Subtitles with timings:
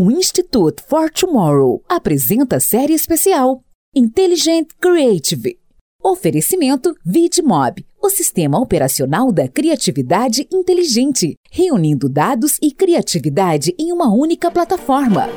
[0.00, 5.58] O Institute for Tomorrow apresenta série especial Intelligent Creative.
[6.00, 14.52] Oferecimento VidMob, o sistema operacional da criatividade inteligente, reunindo dados e criatividade em uma única
[14.52, 15.28] plataforma.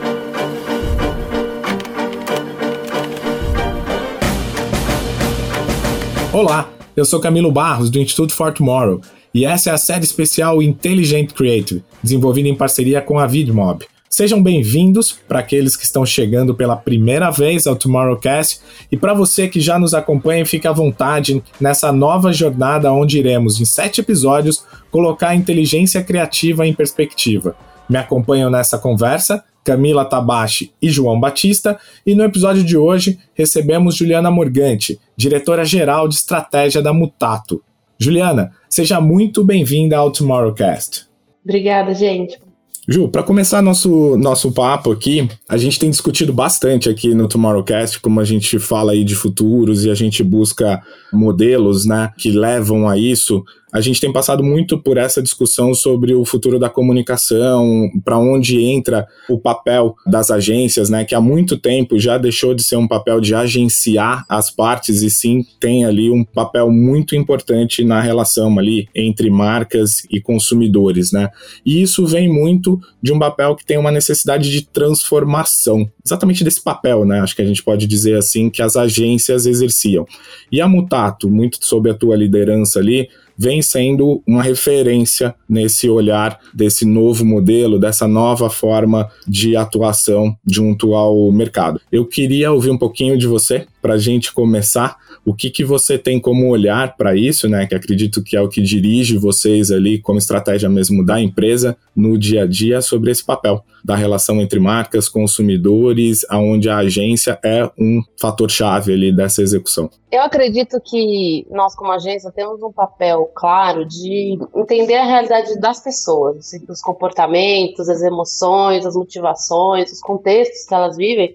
[6.32, 9.02] Olá, eu sou Camilo Barros do Instituto for Tomorrow
[9.34, 13.88] e essa é a série especial Intelligent Creative, desenvolvida em parceria com a VidMob.
[14.14, 18.59] Sejam bem-vindos para aqueles que estão chegando pela primeira vez ao Tomorrowcast
[18.91, 23.62] e para você que já nos acompanha, fique à vontade nessa nova jornada onde iremos,
[23.62, 27.55] em sete episódios, colocar a inteligência criativa em perspectiva.
[27.90, 33.96] Me acompanham nessa conversa Camila Tabachi e João Batista, e no episódio de hoje recebemos
[33.96, 37.63] Juliana Morgante, diretora-geral de estratégia da Mutato.
[37.98, 41.07] Juliana, seja muito bem-vinda ao Tomorrowcast.
[41.46, 42.51] Obrigada, gente.
[42.91, 48.02] Ju, para começar nosso, nosso papo aqui, a gente tem discutido bastante aqui no Tomorrowcast,
[48.02, 50.82] como a gente fala aí de futuros e a gente busca
[51.13, 56.14] modelos, né, que levam a isso a gente tem passado muito por essa discussão sobre
[56.14, 61.58] o futuro da comunicação, para onde entra o papel das agências, né, que há muito
[61.58, 66.09] tempo já deixou de ser um papel de agenciar as partes e sim tem ali
[66.09, 71.30] um papel muito importante na relação ali entre marcas e consumidores, né?
[71.66, 76.64] E isso vem muito de um papel que tem uma necessidade de transformação, exatamente desse
[76.64, 77.19] papel, né?
[77.19, 80.06] Acho que a gente pode dizer assim que as agências exerciam.
[80.52, 86.40] E a Mutato, muito sob a tua liderança ali, vem sendo uma referência nesse olhar
[86.53, 91.81] desse novo modelo, dessa nova forma de atuação junto ao mercado.
[91.91, 94.97] Eu queria ouvir um pouquinho de você para a gente começar.
[95.24, 97.68] O que, que você tem como olhar para isso, né?
[97.68, 102.18] Que acredito que é o que dirige vocês ali como estratégia mesmo da empresa no
[102.18, 107.69] dia a dia sobre esse papel da relação entre marcas, consumidores, aonde a agência é
[107.78, 109.90] um fator chave ali dessa execução.
[110.12, 115.81] Eu acredito que nós como agência temos um papel claro de entender a realidade das
[115.81, 121.34] pessoas, assim, os comportamentos, as emoções, as motivações, os contextos que elas vivem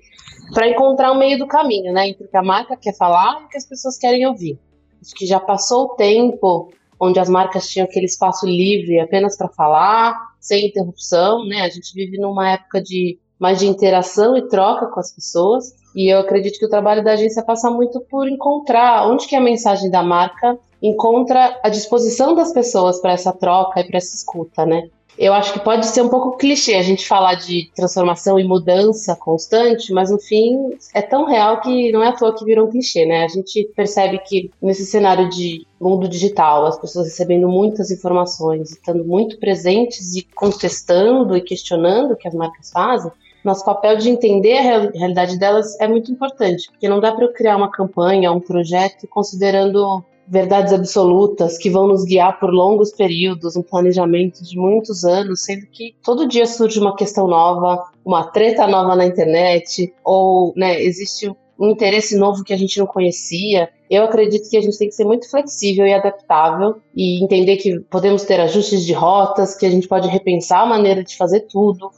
[0.53, 3.45] para encontrar um meio do caminho, né, entre o que a marca quer falar e
[3.45, 4.59] o que as pessoas querem ouvir.
[5.01, 9.49] Acho que já passou o tempo onde as marcas tinham aquele espaço livre apenas para
[9.49, 11.61] falar, sem interrupção, né?
[11.63, 16.09] A gente vive numa época de mais de interação e troca com as pessoas, e
[16.09, 19.91] eu acredito que o trabalho da agência passa muito por encontrar onde que a mensagem
[19.91, 24.89] da marca encontra a disposição das pessoas para essa troca e para essa escuta, né?
[25.19, 29.17] Eu acho que pode ser um pouco clichê a gente falar de transformação e mudança
[29.17, 32.71] constante, mas no fim é tão real que não é à toa que virou um
[32.71, 33.25] clichê, né?
[33.25, 39.05] A gente percebe que nesse cenário de mundo digital, as pessoas recebendo muitas informações, estando
[39.05, 43.11] muito presentes e contestando e questionando o que as marcas fazem,
[43.47, 47.33] nosso papel de entender a realidade delas é muito importante, porque não dá para eu
[47.33, 53.57] criar uma campanha, um projeto considerando verdades absolutas que vão nos guiar por longos períodos,
[53.57, 58.67] um planejamento de muitos anos, sendo que todo dia surge uma questão nova, uma treta
[58.67, 63.69] nova na internet, ou né, existe um interesse novo que a gente não conhecia.
[63.89, 67.81] Eu acredito que a gente tem que ser muito flexível e adaptável e entender que
[67.81, 71.91] podemos ter ajustes de rotas, que a gente pode repensar a maneira de fazer tudo,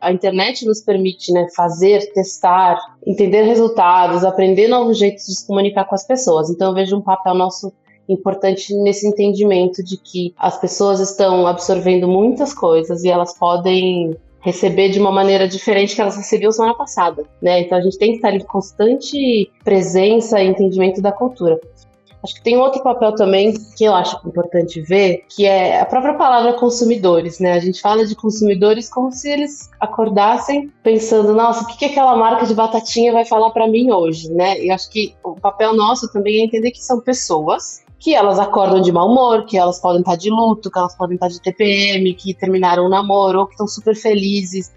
[0.00, 5.84] a internet nos permite né, fazer, testar, entender resultados, aprender novos jeitos de se comunicar
[5.84, 6.50] com as pessoas.
[6.50, 7.72] Então eu vejo um papel nosso
[8.08, 14.88] importante nesse entendimento de que as pessoas estão absorvendo muitas coisas e elas podem receber
[14.88, 17.60] de uma maneira diferente que elas recebiam semana passada, né?
[17.60, 21.60] Então a gente tem que estar em constante presença e entendimento da cultura.
[22.22, 26.14] Acho que tem outro papel também que eu acho importante ver, que é a própria
[26.14, 27.52] palavra consumidores, né?
[27.52, 32.14] A gente fala de consumidores como se eles acordassem pensando, nossa, o que, que aquela
[32.16, 34.62] marca de batatinha vai falar para mim hoje, né?
[34.62, 38.80] E acho que o papel nosso também é entender que são pessoas que elas acordam
[38.80, 42.14] de mau humor, que elas podem estar de luto, que elas podem estar de TPM,
[42.14, 44.72] que terminaram o namoro ou que estão super felizes.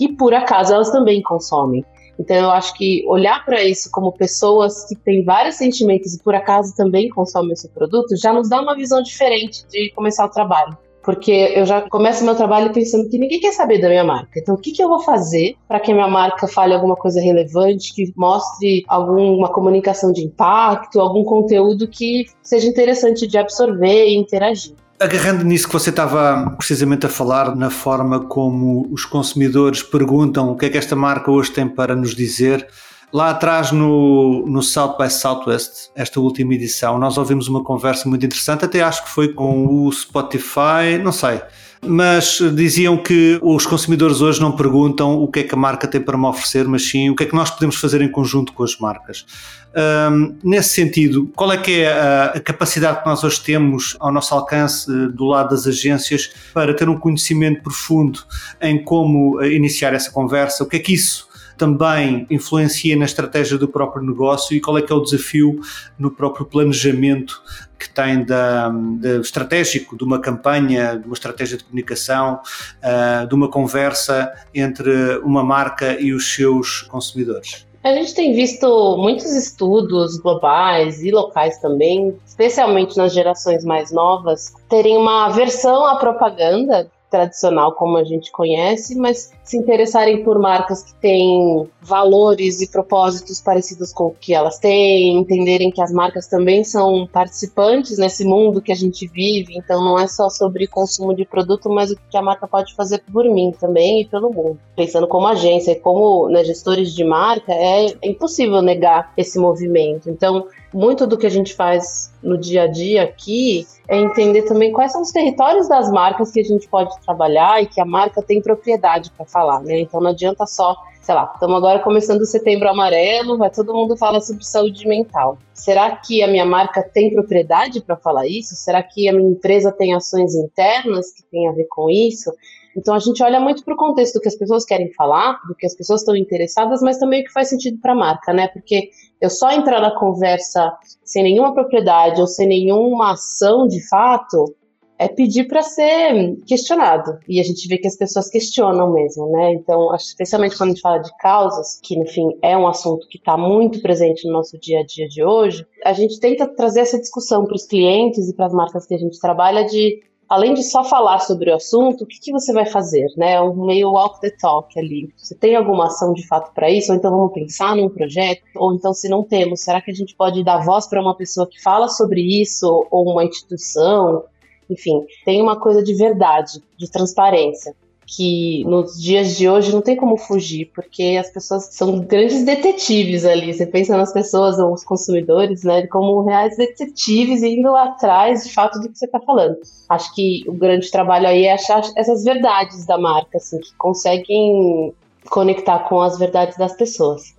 [0.00, 1.84] E por acaso elas também consomem.
[2.22, 6.34] Então eu acho que olhar para isso como pessoas que têm vários sentimentos e por
[6.36, 10.78] acaso também consomem esse produto já nos dá uma visão diferente de começar o trabalho.
[11.02, 14.38] Porque eu já começo meu trabalho pensando que ninguém quer saber da minha marca.
[14.38, 17.20] Então, o que, que eu vou fazer para que a minha marca fale alguma coisa
[17.20, 24.14] relevante, que mostre alguma comunicação de impacto, algum conteúdo que seja interessante de absorver e
[24.14, 24.76] interagir?
[25.02, 30.56] Agarrando nisso que você estava precisamente a falar, na forma como os consumidores perguntam o
[30.56, 32.68] que é que esta marca hoje tem para nos dizer,
[33.12, 38.24] lá atrás no, no South by Southwest, esta última edição, nós ouvimos uma conversa muito
[38.24, 41.40] interessante, até acho que foi com o Spotify, não sei,
[41.84, 46.00] mas diziam que os consumidores hoje não perguntam o que é que a marca tem
[46.00, 48.62] para me oferecer, mas sim o que é que nós podemos fazer em conjunto com
[48.62, 49.26] as marcas.
[49.74, 54.12] Um, nesse sentido, qual é que é a, a, capacidade que nós hoje temos ao
[54.12, 58.20] nosso alcance uh, do lado das agências para ter um conhecimento profundo
[58.60, 60.62] em como uh, iniciar essa conversa?
[60.62, 61.26] O que é que isso
[61.56, 65.58] também influencia na estratégia do próprio negócio e qual é que é o desafio
[65.98, 67.42] no próprio planejamento
[67.78, 72.40] que tem da, da estratégico de uma campanha, de uma estratégia de comunicação,
[72.82, 77.71] uh, de uma conversa entre uma marca e os seus consumidores?
[77.82, 84.52] A gente tem visto muitos estudos globais e locais também, especialmente nas gerações mais novas,
[84.68, 90.82] terem uma aversão à propaganda tradicional como a gente conhece, mas se interessarem por marcas
[90.82, 96.26] que têm valores e propósitos parecidos com o que elas têm, entenderem que as marcas
[96.26, 101.14] também são participantes nesse mundo que a gente vive, então não é só sobre consumo
[101.14, 104.58] de produto, mas o que a marca pode fazer por mim também e pelo mundo.
[104.74, 110.08] Pensando como agência e como né, gestores de marca, é, impossível negar esse movimento.
[110.08, 114.72] Então, muito do que a gente faz no dia a dia aqui é entender também
[114.72, 118.22] quais são os territórios das marcas que a gente pode trabalhar e que a marca
[118.22, 119.80] tem propriedade para falar, né?
[119.80, 123.96] Então não adianta só, sei lá, estamos agora começando o setembro amarelo, vai todo mundo
[123.96, 125.38] falar sobre saúde mental.
[125.52, 128.54] Será que a minha marca tem propriedade para falar isso?
[128.54, 132.32] Será que a minha empresa tem ações internas que têm a ver com isso?
[132.76, 135.54] Então a gente olha muito para o contexto do que as pessoas querem falar, do
[135.54, 138.48] que as pessoas estão interessadas, mas também o que faz sentido para a marca, né?
[138.48, 138.90] Porque
[139.22, 144.52] eu só entrar na conversa sem nenhuma propriedade ou sem nenhuma ação de fato
[144.98, 147.18] é pedir para ser questionado.
[147.28, 149.52] E a gente vê que as pessoas questionam mesmo, né?
[149.54, 153.18] Então, especialmente quando a gente fala de causas, que no fim é um assunto que
[153.18, 156.98] está muito presente no nosso dia a dia de hoje, a gente tenta trazer essa
[156.98, 160.62] discussão para os clientes e para as marcas que a gente trabalha de além de
[160.62, 163.38] só falar sobre o assunto, o que, que você vai fazer, né?
[163.42, 165.12] Um meio walk the talk ali.
[165.14, 166.90] Você tem alguma ação de fato para isso?
[166.90, 168.40] Ou então vamos pensar num projeto?
[168.56, 171.46] Ou então, se não temos, será que a gente pode dar voz para uma pessoa
[171.46, 172.86] que fala sobre isso?
[172.90, 174.24] Ou uma instituição?
[174.70, 177.76] Enfim, tem uma coisa de verdade, de transparência
[178.14, 183.24] que nos dias de hoje não tem como fugir, porque as pessoas são grandes detetives
[183.24, 183.54] ali.
[183.54, 188.78] Você pensa nas pessoas, ou os consumidores, né, como reais detetives indo atrás de fato
[188.80, 189.56] do que você está falando.
[189.88, 194.92] Acho que o grande trabalho aí é achar essas verdades da marca, assim, que conseguem
[195.30, 197.34] conectar com as verdades das pessoas.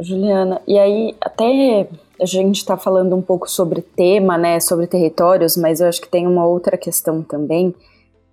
[0.00, 1.86] Juliana, e aí até
[2.18, 6.08] a gente está falando um pouco sobre tema, né, sobre territórios, mas eu acho que
[6.08, 7.74] tem uma outra questão também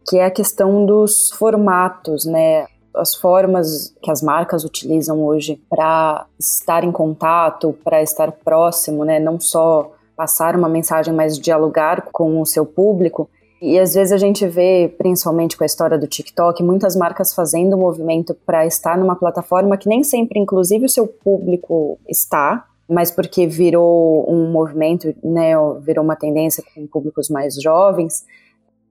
[0.08, 2.66] que é a questão dos formatos, né?
[2.94, 9.20] As formas que as marcas utilizam hoje para estar em contato, para estar próximo, né?
[9.20, 13.30] Não só passar uma mensagem, mas dialogar com o seu público.
[13.62, 17.76] E às vezes a gente vê, principalmente com a história do TikTok, muitas marcas fazendo
[17.76, 23.12] um movimento para estar numa plataforma que nem sempre, inclusive, o seu público está, mas
[23.12, 28.26] porque virou um movimento, né, virou uma tendência com públicos mais jovens,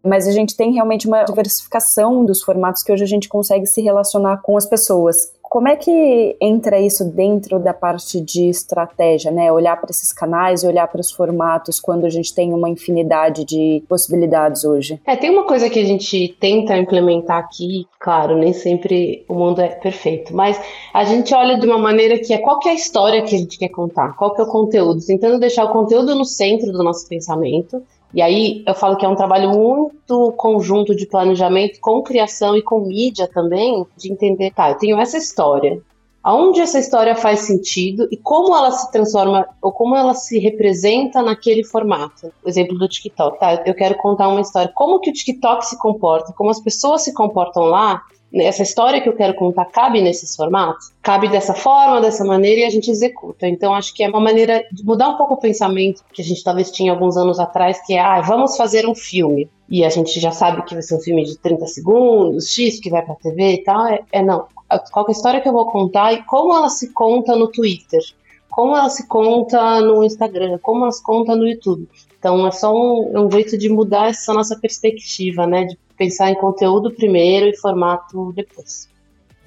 [0.05, 3.81] mas a gente tem realmente uma diversificação dos formatos que hoje a gente consegue se
[3.83, 5.33] relacionar com as pessoas.
[5.51, 9.51] Como é que entra isso dentro da parte de estratégia, né?
[9.51, 13.83] Olhar para esses canais olhar para os formatos quando a gente tem uma infinidade de
[13.89, 15.01] possibilidades hoje?
[15.05, 19.61] É, tem uma coisa que a gente tenta implementar aqui, claro, nem sempre o mundo
[19.61, 20.61] é perfeito, mas
[20.95, 23.39] a gente olha de uma maneira que é qual que é a história que a
[23.39, 26.85] gente quer contar, qual que é o conteúdo, tentando deixar o conteúdo no centro do
[26.85, 32.03] nosso pensamento e aí eu falo que é um trabalho muito conjunto de planejamento com
[32.03, 35.81] criação e com mídia também, de entender, tá, eu tenho essa história.
[36.23, 41.23] Aonde essa história faz sentido e como ela se transforma ou como ela se representa
[41.23, 42.31] naquele formato.
[42.45, 43.63] O exemplo do TikTok, tá?
[43.65, 44.71] Eu quero contar uma história.
[44.75, 49.09] Como que o TikTok se comporta, como as pessoas se comportam lá, essa história que
[49.09, 50.93] eu quero contar cabe nesses formatos?
[51.03, 53.49] Cabe dessa forma, dessa maneira e a gente executa.
[53.49, 56.45] Então acho que é uma maneira de mudar um pouco o pensamento que a gente
[56.45, 59.49] talvez tinha alguns anos atrás, que é, ah, vamos fazer um filme.
[59.69, 62.91] E a gente já sabe que vai ser um filme de 30 segundos, X, que
[62.91, 63.87] vai pra TV e tal.
[63.87, 64.47] É, é não.
[64.93, 68.01] Qual é a história que eu vou contar e como ela se conta no Twitter?
[68.49, 70.59] Como ela se conta no Instagram?
[70.63, 71.89] Como ela se conta no YouTube?
[72.19, 75.65] Então é só um, um jeito de mudar essa nossa perspectiva, né?
[75.65, 78.89] De pensar em conteúdo primeiro e formato depois.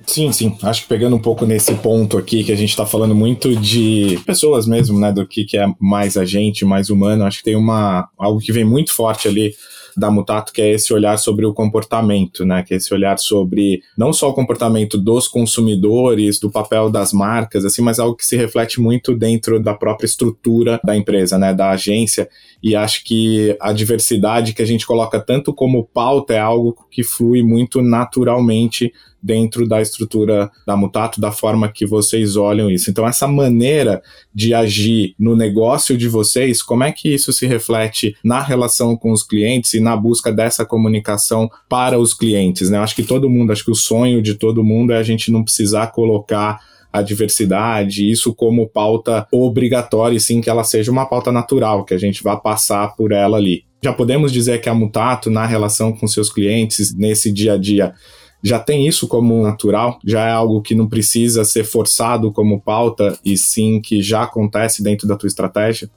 [0.05, 0.55] Sim, sim.
[0.61, 4.19] Acho que pegando um pouco nesse ponto aqui, que a gente está falando muito de
[4.23, 5.11] pessoas mesmo, né?
[5.11, 7.23] Do que, que é mais a gente, mais humano.
[7.23, 9.55] Acho que tem uma algo que vem muito forte ali
[9.97, 12.63] da Mutato, que é esse olhar sobre o comportamento, né?
[12.63, 17.65] Que é esse olhar sobre não só o comportamento dos consumidores, do papel das marcas,
[17.65, 21.53] assim, mas algo que se reflete muito dentro da própria estrutura da empresa, né?
[21.53, 22.29] Da agência.
[22.61, 27.03] E acho que a diversidade que a gente coloca tanto como pauta é algo que
[27.03, 28.91] flui muito naturalmente
[29.23, 32.91] dentro da estrutura da Mutato, da forma que vocês olham isso.
[32.91, 34.01] Então, essa maneira
[34.35, 39.13] de agir no negócio de vocês, como é que isso se reflete na relação com
[39.13, 42.69] os clientes e na busca dessa comunicação para os clientes?
[42.69, 42.77] Né?
[42.77, 45.43] Acho que todo mundo, acho que o sonho de todo mundo é a gente não
[45.43, 46.59] precisar colocar
[46.91, 51.93] a diversidade, isso como pauta obrigatória, e sim que ela seja uma pauta natural, que
[51.93, 53.63] a gente vá passar por ela ali.
[53.83, 57.93] Já podemos dizer que a Mutato, na relação com seus clientes, nesse dia a dia,
[58.43, 63.17] já tem isso como natural, já é algo que não precisa ser forçado como pauta
[63.23, 65.89] e sim que já acontece dentro da tua estratégia?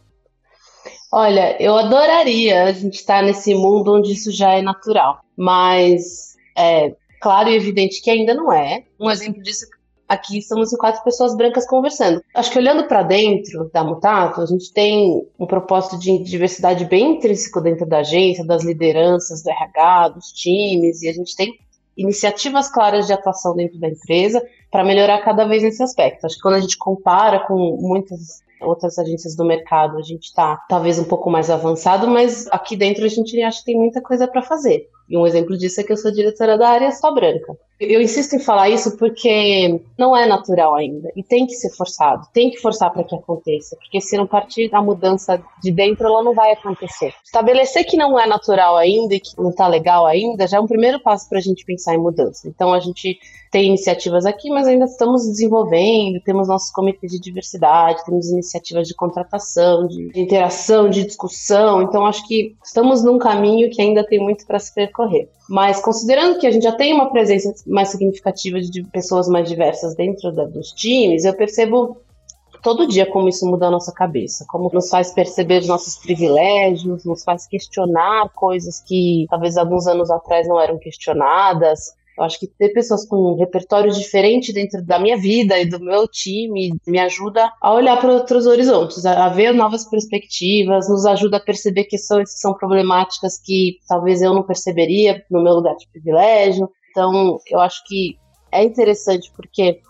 [1.12, 6.94] Olha, eu adoraria a gente estar nesse mundo onde isso já é natural, mas é
[7.20, 8.84] claro e evidente que ainda não é.
[9.00, 9.66] Um exemplo disso
[10.08, 12.22] aqui estamos em quatro pessoas brancas conversando.
[12.34, 17.16] Acho que olhando para dentro da Mutato, a gente tem um propósito de diversidade bem
[17.16, 21.52] intrínseco dentro da agência, das lideranças, do RH, dos times, e a gente tem
[21.96, 26.26] iniciativas claras de atuação dentro da empresa para melhorar cada vez esse aspecto.
[26.26, 30.56] Acho que quando a gente compara com muitas outras agências do mercado, a gente está
[30.68, 34.26] talvez um pouco mais avançado, mas aqui dentro a gente acha que tem muita coisa
[34.26, 34.88] para fazer.
[35.08, 37.56] E um exemplo disso é que eu sou diretora da área só branca.
[37.78, 42.26] Eu insisto em falar isso porque não é natural ainda e tem que ser forçado,
[42.32, 46.22] tem que forçar para que aconteça, porque se não partir da mudança de dentro, ela
[46.22, 47.12] não vai acontecer.
[47.22, 50.66] Estabelecer que não é natural ainda e que não está legal ainda já é um
[50.66, 52.48] primeiro passo para a gente pensar em mudança.
[52.48, 53.18] Então a gente
[53.50, 58.94] tem iniciativas aqui, mas ainda estamos desenvolvendo, temos nossos comitês de diversidade, temos iniciativas de
[58.94, 61.82] contratação, de, interação, de discussão.
[61.82, 65.28] Então acho que estamos num caminho que ainda tem muito para se percorrer.
[65.48, 69.94] Mas considerando que a gente já tem uma presença mais significativa de pessoas mais diversas
[69.94, 71.98] dentro da, dos times, eu percebo
[72.62, 77.04] todo dia como isso muda a nossa cabeça, como nos faz perceber os nossos privilégios,
[77.04, 81.94] nos faz questionar coisas que talvez alguns anos atrás não eram questionadas.
[82.16, 85.78] Eu acho que ter pessoas com um repertório diferente dentro da minha vida e do
[85.78, 91.36] meu time me ajuda a olhar para outros horizontes, a, ver novas perspectivas, nos ajuda
[91.36, 95.86] a perceber questões que são problemáticas que talvez eu não perceberia no meu lugar de
[95.88, 96.70] privilégio.
[96.90, 98.16] Então, eu acho que
[98.50, 99.80] é interessante porque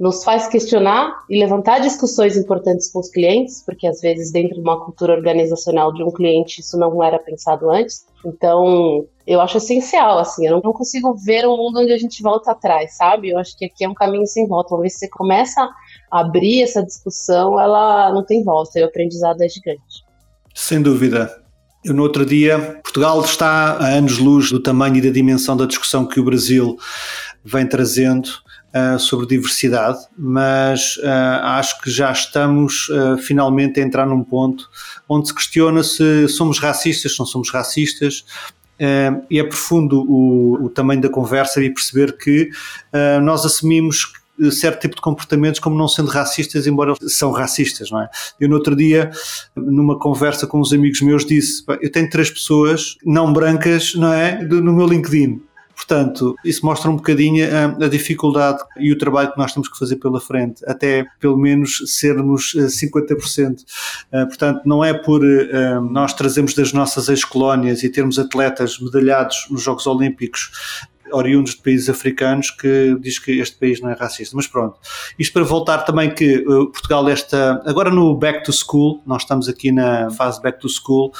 [0.00, 4.60] nos faz questionar e levantar discussões importantes com os clientes, porque às vezes dentro de
[4.60, 8.04] uma cultura organizacional de um cliente isso não era pensado antes.
[8.24, 12.52] Então, eu acho essencial, assim, eu não consigo ver um mundo onde a gente volta
[12.52, 13.30] atrás, sabe?
[13.30, 14.74] Eu acho que aqui é um caminho sem volta.
[14.74, 15.68] Uma vez que você começa
[16.10, 20.04] a abrir essa discussão, ela não tem volta, e o aprendizado é gigante.
[20.54, 21.42] Sem dúvida.
[21.84, 26.06] Eu, no outro dia, Portugal está a anos-luz do tamanho e da dimensão da discussão
[26.06, 26.76] que o Brasil
[27.44, 28.28] vem trazendo
[28.74, 34.68] uh, sobre diversidade, mas uh, acho que já estamos uh, finalmente a entrar num ponto
[35.08, 38.24] onde se questiona se somos racistas, se não somos racistas,
[39.30, 42.50] e é profundo o, o, tamanho da conversa e perceber que
[43.22, 44.12] nós assumimos
[44.50, 48.08] certo tipo de comportamentos como não sendo racistas, embora são racistas, não é?
[48.40, 49.12] Eu no outro dia,
[49.54, 54.42] numa conversa com uns amigos meus, disse, eu tenho três pessoas não brancas, não é,
[54.42, 55.40] no meu LinkedIn.
[55.74, 59.78] Portanto, isso mostra um bocadinho a, a, dificuldade e o trabalho que nós temos que
[59.78, 63.60] fazer pela frente, até pelo menos sermos 50%.
[63.60, 63.64] Uh,
[64.12, 69.46] eh, portanto, não é por uh, nós trazemos das nossas ex-colónias e termos atletas medalhados
[69.50, 70.50] nos Jogos Olímpicos
[71.12, 74.36] oriundos de países africanos que diz que este país não é racista.
[74.36, 74.78] Mas pronto,
[75.18, 79.48] isto para voltar também que uh, Portugal está agora no Back to School, nós estamos
[79.48, 81.12] aqui na fase Back to School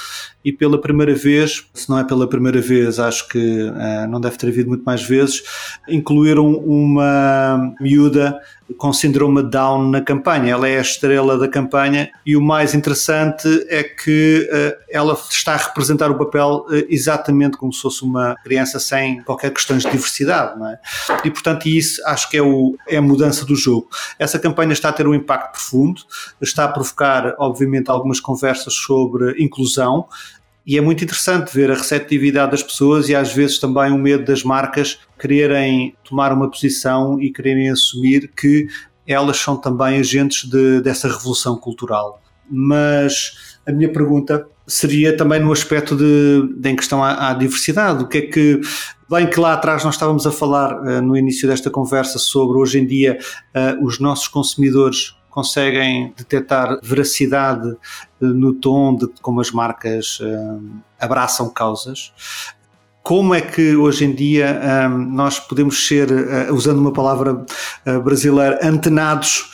[0.44, 4.36] e pela primeira vez, se não é pela primeira vez, acho que uh, não deve
[4.36, 5.42] ter havido muito mais vezes,
[5.88, 8.38] incluíram uma miúda
[8.78, 10.52] com síndrome Down na campanha.
[10.52, 15.54] Ela é a estrela da campanha e o mais interessante é que uh, ela está
[15.54, 19.88] a representar o papel uh, exatamente como se fosse uma criança sem qualquer questão de
[19.90, 20.78] diversidade, não é?
[21.24, 23.88] E portanto isso acho que é, o, é a mudança do jogo.
[24.18, 26.02] Essa campanha está a ter um impacto profundo,
[26.40, 30.06] está a provocar obviamente algumas conversas sobre inclusão,
[30.66, 34.24] e é muito interessante ver a receptividade das pessoas e às vezes também o medo
[34.24, 38.68] das marcas quererem tomar uma posição e quererem assumir que
[39.06, 42.20] elas são também agentes de, dessa revolução cultural.
[42.48, 48.04] Mas a minha pergunta seria também no aspecto de, de em questão à, à, diversidade.
[48.04, 48.60] O que é que
[49.12, 52.78] Bem que lá atrás nós estávamos a falar uh, no início desta conversa sobre hoje
[52.78, 53.18] em dia
[53.54, 57.78] uh, os nossos consumidores conseguem detectar veracidade uh,
[58.20, 60.18] no tom de como as marcas
[61.00, 62.12] abraçam causas.
[63.02, 67.44] Como é que hoje em dia um, nós podemos ser, uh, usando uma palavra
[68.04, 69.50] brasileira, antenados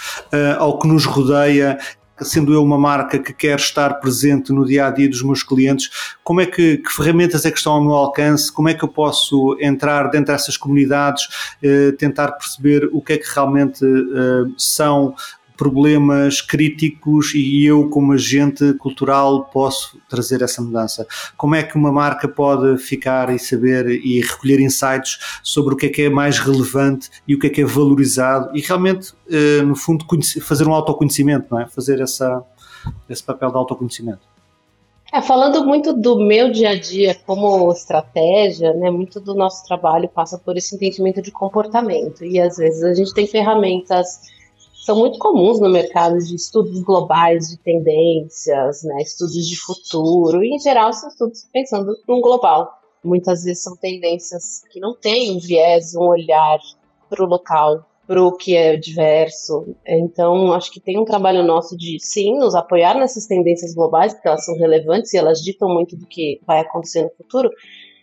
[0.58, 1.78] ao que nos rodeia
[2.22, 5.90] sendo eu uma marca que quer estar presente no dia a dia dos meus clientes,
[6.22, 8.52] como é que, que ferramentas é que estão ao meu alcance?
[8.52, 11.28] Como é que eu posso entrar dentro dessas comunidades,
[11.62, 15.14] eh, tentar perceber o que é que realmente eh, são
[15.58, 21.06] problemas críticos e eu, como agente cultural, posso trazer essa mudança?
[21.36, 25.86] Como é que uma marca pode ficar e saber e recolher insights sobre o que
[25.86, 29.62] é que é mais relevante e o que é que é valorizado e realmente, eh,
[29.62, 30.06] no fundo,
[30.40, 31.66] fazer um autoconhecimento, não é?
[31.66, 32.42] Fazer essa,
[33.10, 34.20] esse papel de autoconhecimento.
[35.12, 40.06] É, falando muito do meu dia a dia como estratégia, né, muito do nosso trabalho
[40.06, 42.24] passa por esse entendimento de comportamento.
[42.24, 44.20] E às vezes a gente tem ferramentas
[44.84, 50.54] são muito comuns no mercado de estudos globais de tendências, né, estudos de futuro, e
[50.54, 52.72] em geral são estudos pensando no global.
[53.04, 56.58] Muitas vezes são tendências que não têm um viés, um olhar
[57.08, 59.76] para o local, para o que é diverso.
[59.86, 64.28] Então, acho que tem um trabalho nosso de, sim, nos apoiar nessas tendências globais, porque
[64.28, 67.50] elas são relevantes e elas ditam muito do que vai acontecer no futuro,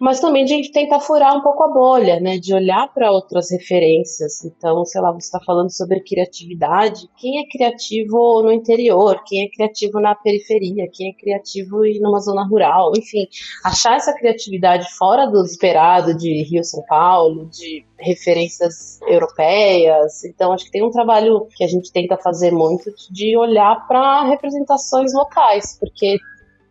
[0.06, 2.38] mas também de tentar furar um pouco a bolha, né?
[2.38, 4.46] De olhar para outras referências.
[4.46, 7.10] Então, sei lá, você está falando sobre criatividade.
[7.18, 9.24] Quem é criativo no interior?
[9.26, 10.88] Quem é criativo na periferia?
[10.94, 12.92] Quem é criativo numa zona rural?
[12.96, 13.26] Enfim,
[13.64, 20.24] achar essa criatividade fora do esperado de Rio, São Paulo, de referências europeias.
[20.24, 24.26] Então, acho que tem um trabalho que a gente tenta fazer muito de olhar para
[24.26, 26.20] representações locais, porque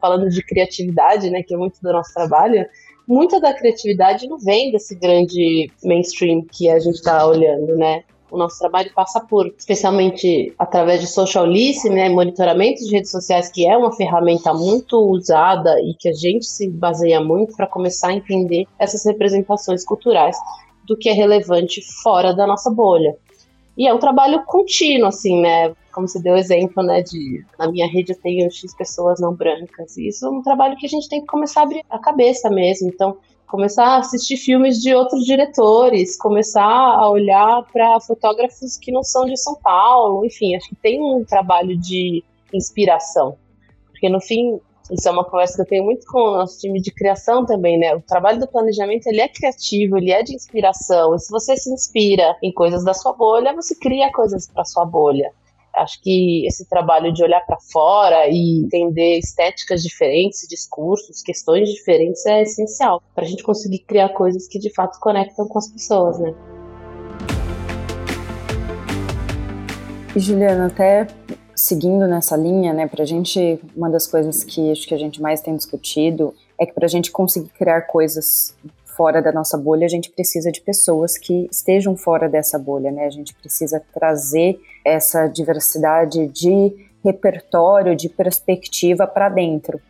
[0.00, 2.64] falando de criatividade, né, que é muito do nosso trabalho,
[3.06, 8.02] muita da criatividade não vem desse grande mainstream que a gente está olhando, né?
[8.30, 13.48] O nosso trabalho passa por, especialmente através de social listening, né, monitoramento de redes sociais,
[13.48, 18.08] que é uma ferramenta muito usada e que a gente se baseia muito para começar
[18.08, 20.36] a entender essas representações culturais
[20.84, 23.16] do que é relevante fora da nossa bolha.
[23.76, 25.74] E é um trabalho contínuo, assim, né?
[25.92, 27.02] Como você deu exemplo, né?
[27.02, 29.96] De na minha rede eu tenho X pessoas não brancas.
[29.96, 32.48] E isso é um trabalho que a gente tem que começar a abrir a cabeça
[32.50, 32.88] mesmo.
[32.88, 33.16] Então,
[33.46, 39.26] começar a assistir filmes de outros diretores, começar a olhar para fotógrafos que não são
[39.26, 43.36] de São Paulo, enfim, acho que tem um trabalho de inspiração.
[43.90, 44.58] Porque no fim,
[44.90, 47.78] isso é uma conversa que eu tenho muito com o nosso time de criação também,
[47.78, 47.94] né?
[47.94, 51.14] O trabalho do planejamento, ele é criativo, ele é de inspiração.
[51.14, 54.84] E se você se inspira em coisas da sua bolha, você cria coisas para sua
[54.84, 55.32] bolha.
[55.74, 62.24] Acho que esse trabalho de olhar para fora e entender estéticas diferentes, discursos, questões diferentes
[62.26, 66.18] é essencial para a gente conseguir criar coisas que de fato conectam com as pessoas,
[66.20, 66.34] né?
[70.14, 71.08] Juliana, até
[71.64, 75.22] seguindo nessa linha, né, para a gente, uma das coisas que acho que a gente
[75.22, 79.86] mais tem discutido é que para a gente conseguir criar coisas fora da nossa bolha,
[79.86, 83.06] a gente precisa de pessoas que estejam fora dessa bolha, né?
[83.06, 86.70] A gente precisa trazer essa diversidade de
[87.02, 89.80] repertório, de perspectiva para dentro.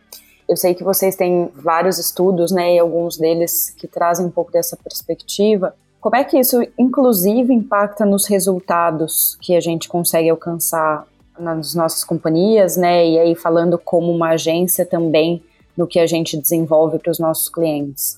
[0.47, 4.49] Eu sei que vocês têm vários estudos, né, e alguns deles que trazem um pouco
[4.49, 5.75] dessa perspectiva.
[5.99, 11.05] Como é que isso, inclusive, impacta nos resultados que a gente consegue alcançar
[11.39, 13.07] nas nossas companhias, né?
[13.07, 15.43] E aí falando como uma agência também
[15.75, 18.17] no que a gente desenvolve para os nossos clientes.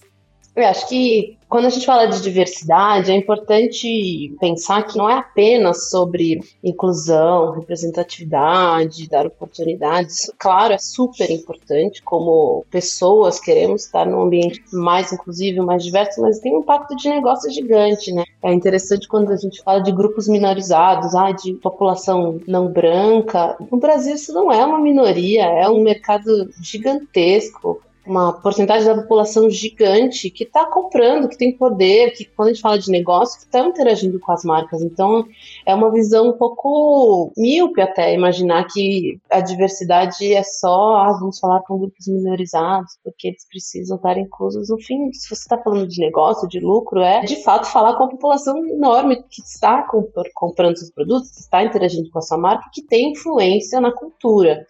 [0.58, 5.13] Eu acho que quando a gente fala de diversidade, é importante pensar que não é
[5.13, 10.32] apenas sobre inclusão, representatividade, dar oportunidades.
[10.39, 16.39] Claro, é super importante, como pessoas queremos estar num ambiente mais inclusivo, mais diverso, mas
[16.39, 18.24] tem um impacto de negócio gigante, né?
[18.43, 23.56] É interessante quando a gente fala de grupos minorizados, ah, de população não branca.
[23.72, 29.50] No Brasil, isso não é uma minoria, é um mercado gigantesco uma porcentagem da população
[29.50, 33.60] gigante que está comprando, que tem poder, que quando a gente fala de negócio, está
[33.60, 34.82] interagindo com as marcas.
[34.82, 35.26] Então,
[35.65, 41.39] é uma visão um pouco míope até imaginar que a diversidade é só, ah, vamos
[41.39, 44.70] falar com grupos minorizados, porque eles precisam estar inclusos.
[44.70, 48.06] No fim, se você está falando de negócio, de lucro, é de fato falar com
[48.06, 49.86] a população enorme que está
[50.34, 54.65] comprando seus produtos, que está interagindo com a sua marca, que tem influência na cultura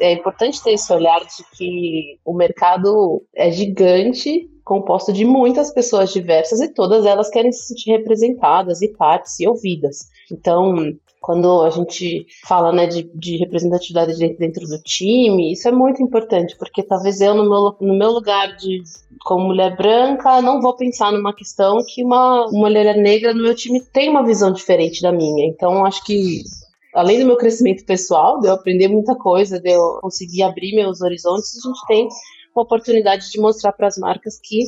[0.00, 6.12] é importante ter esse olhar de que o mercado é gigante composto de muitas pessoas
[6.12, 10.08] diversas e todas elas querem se sentir representadas e partes e ouvidas.
[10.30, 10.76] Então,
[11.20, 16.56] quando a gente fala né, de, de representatividade dentro do time, isso é muito importante,
[16.56, 18.82] porque talvez eu, no meu, no meu lugar de
[19.24, 23.54] como mulher branca, não vou pensar numa questão que uma, uma mulher negra no meu
[23.54, 25.46] time tem uma visão diferente da minha.
[25.46, 26.42] Então, acho que
[26.94, 31.00] além do meu crescimento pessoal, de eu aprender muita coisa, de eu conseguir abrir meus
[31.00, 32.08] horizontes, a gente tem
[32.54, 34.64] a oportunidade de mostrar para as marcas que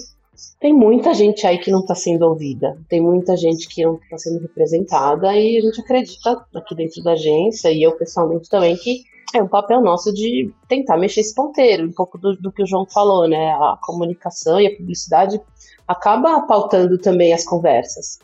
[0.60, 4.18] tem muita gente aí que não está sendo ouvida, tem muita gente que não está
[4.18, 9.02] sendo representada e a gente acredita aqui dentro da agência e eu pessoalmente também que
[9.36, 12.66] é um papel nosso de tentar mexer esse ponteiro, um pouco do, do que o
[12.66, 13.50] João falou, né?
[13.50, 15.40] A comunicação e a publicidade
[15.88, 18.18] acaba pautando também as conversas.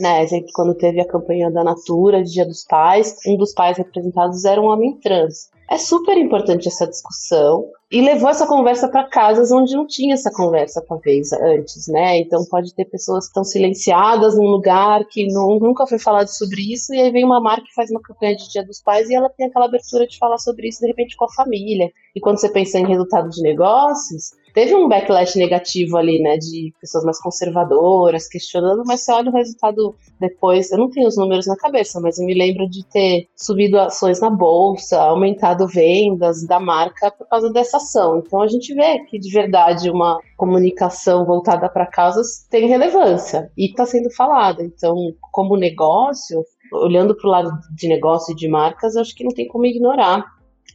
[0.00, 3.76] Né, exemplo, quando teve a campanha da Natura de Dia dos Pais, um dos pais
[3.76, 5.50] representados era um homem trans.
[5.70, 10.30] É super importante essa discussão e levou essa conversa para casas onde não tinha essa
[10.30, 12.18] conversa, talvez, antes, né?
[12.18, 16.72] Então pode ter pessoas que estão silenciadas num lugar que não, nunca foi falado sobre
[16.72, 19.14] isso, e aí vem uma marca que faz uma campanha de Dia dos Pais e
[19.14, 21.90] ela tem aquela abertura de falar sobre isso, de repente, com a família.
[22.14, 26.72] E quando você pensa em resultado de negócios, teve um backlash negativo ali, né, de
[26.80, 31.46] pessoas mais conservadoras questionando, mas você olha o resultado depois, eu não tenho os números
[31.46, 36.60] na cabeça, mas eu me lembro de ter subido ações na bolsa, aumentado vendas da
[36.60, 37.79] marca por causa dessa
[38.18, 43.70] Então a gente vê que de verdade uma comunicação voltada para casas tem relevância e
[43.70, 44.62] está sendo falada.
[44.62, 44.94] Então,
[45.32, 49.48] como negócio, olhando para o lado de negócio e de marcas, acho que não tem
[49.48, 50.24] como ignorar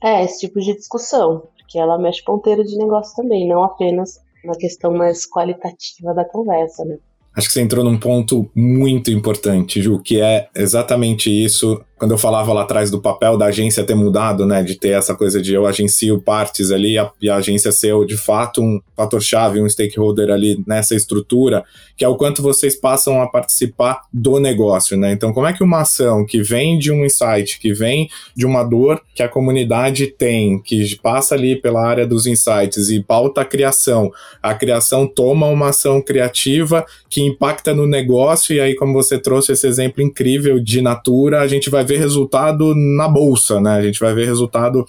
[0.04, 4.56] é, esse tipo de discussão porque ela mexe ponteiro de negócio também, não apenas na
[4.56, 6.98] questão mais qualitativa da conversa, né?
[7.36, 12.18] Acho que você entrou num ponto muito importante, Ju, que é exatamente isso quando eu
[12.18, 15.54] falava lá atrás do papel da agência ter mudado, né, de ter essa coisa de
[15.54, 20.30] eu agencio partes ali a, e a agência ser de fato um fator-chave, um stakeholder
[20.30, 21.64] ali nessa estrutura,
[21.96, 25.12] que é o quanto vocês passam a participar do negócio, né?
[25.14, 28.64] Então, como é que uma ação que vem de um insight, que vem de uma
[28.64, 33.46] dor que a comunidade tem, que passa ali pela área dos insights e pauta a
[33.46, 39.18] criação, a criação toma uma ação criativa que impacta no negócio e aí, como você
[39.18, 43.76] trouxe esse exemplo incrível de Natura, a gente vai ver resultado na bolsa, né?
[43.76, 44.86] A gente vai ver resultado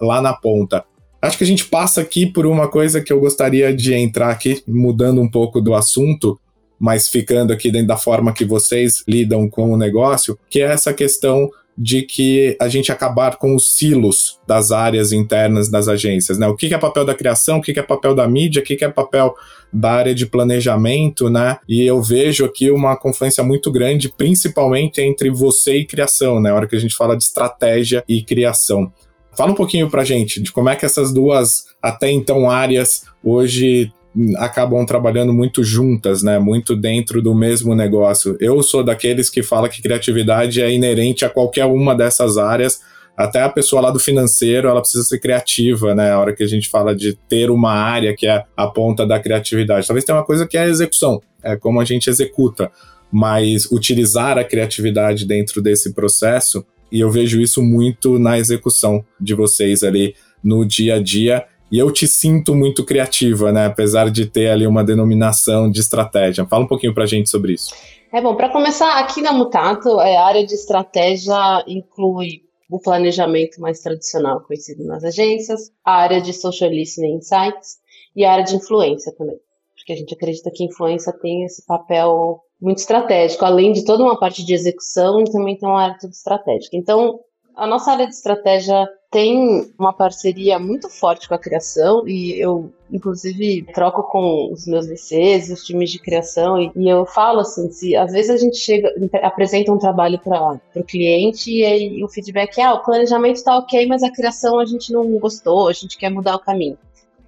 [0.00, 0.84] lá na ponta.
[1.20, 4.62] Acho que a gente passa aqui por uma coisa que eu gostaria de entrar aqui,
[4.66, 6.38] mudando um pouco do assunto,
[6.78, 10.92] mas ficando aqui dentro da forma que vocês lidam com o negócio, que é essa
[10.94, 16.48] questão de que a gente acabar com os silos das áreas internas das agências, né?
[16.48, 18.88] O que é papel da criação, o que é papel da mídia, o que é
[18.88, 19.32] papel
[19.72, 21.58] da área de planejamento, né?
[21.68, 26.50] E eu vejo aqui uma confluência muito grande, principalmente entre você e criação, né?
[26.50, 28.92] A hora que a gente fala de estratégia e criação.
[29.36, 33.92] Fala um pouquinho pra gente de como é que essas duas, até então, áreas hoje
[34.36, 36.38] acabam trabalhando muito juntas, né?
[36.38, 38.36] Muito dentro do mesmo negócio.
[38.40, 42.80] Eu sou daqueles que fala que criatividade é inerente a qualquer uma dessas áreas.
[43.16, 46.12] Até a pessoa lá do financeiro, ela precisa ser criativa, né?
[46.12, 49.18] A hora que a gente fala de ter uma área que é a ponta da
[49.18, 49.86] criatividade.
[49.86, 52.70] Talvez tenha uma coisa que é a execução, é como a gente executa,
[53.10, 59.34] mas utilizar a criatividade dentro desse processo, e eu vejo isso muito na execução de
[59.34, 63.66] vocês ali no dia a dia e eu te sinto muito criativa, né?
[63.66, 66.46] Apesar de ter ali uma denominação de estratégia.
[66.46, 67.74] Fala um pouquinho para a gente sobre isso.
[68.12, 73.60] É bom, para começar, aqui na Mutato, é, a área de estratégia inclui o planejamento
[73.60, 77.78] mais tradicional conhecido nas agências, a área de social listening insights
[78.16, 79.36] e a área de influência também.
[79.76, 84.18] Porque a gente acredita que influência tem esse papel muito estratégico, além de toda uma
[84.18, 86.76] parte de execução, também tem uma área tudo estratégica.
[86.76, 87.20] Então,
[87.54, 92.70] a nossa área de estratégia tem uma parceria muito forte com a criação e eu,
[92.92, 97.70] inclusive, troco com os meus VCs, os times de criação e, e eu falo assim,
[97.70, 98.92] se às vezes a gente chega,
[99.22, 103.56] apresenta um trabalho para o cliente e aí o feedback é, ah, o planejamento está
[103.56, 106.76] ok, mas a criação a gente não gostou, a gente quer mudar o caminho.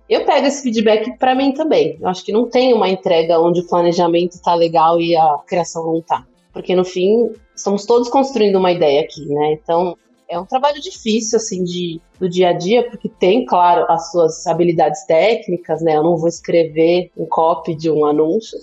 [0.08, 1.96] Eu pego esse feedback para mim também.
[2.00, 5.86] Eu acho que não tem uma entrega onde o planejamento está legal e a criação
[5.86, 6.26] não está.
[6.52, 9.52] Porque no fim, estamos todos construindo uma ideia aqui, né?
[9.52, 9.96] Então,
[10.30, 14.46] é um trabalho difícil, assim, de, do dia a dia, porque tem, claro, as suas
[14.46, 15.96] habilidades técnicas, né?
[15.96, 18.56] Eu não vou escrever um copy de um anúncio,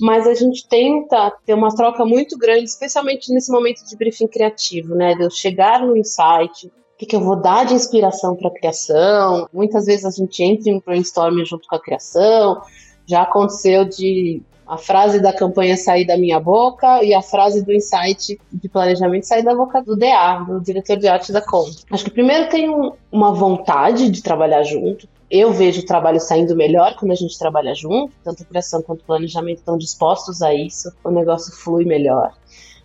[0.00, 4.94] mas a gente tenta ter uma troca muito grande, especialmente nesse momento de briefing criativo,
[4.94, 5.14] né?
[5.14, 8.54] De eu chegar no insight, o que, que eu vou dar de inspiração para a
[8.54, 9.46] criação.
[9.52, 12.62] Muitas vezes a gente entra em brainstorming junto com a criação.
[13.06, 17.72] Já aconteceu de a frase da campanha sair da minha boca e a frase do
[17.72, 21.68] insight de planejamento sair da boca do DA, do diretor de arte da Com.
[21.90, 25.08] Acho que primeiro tem um, uma vontade de trabalhar junto.
[25.28, 29.58] Eu vejo o trabalho saindo melhor quando a gente trabalha junto, tanto criação quanto planejamento
[29.58, 32.32] estão dispostos a isso, o negócio flui melhor.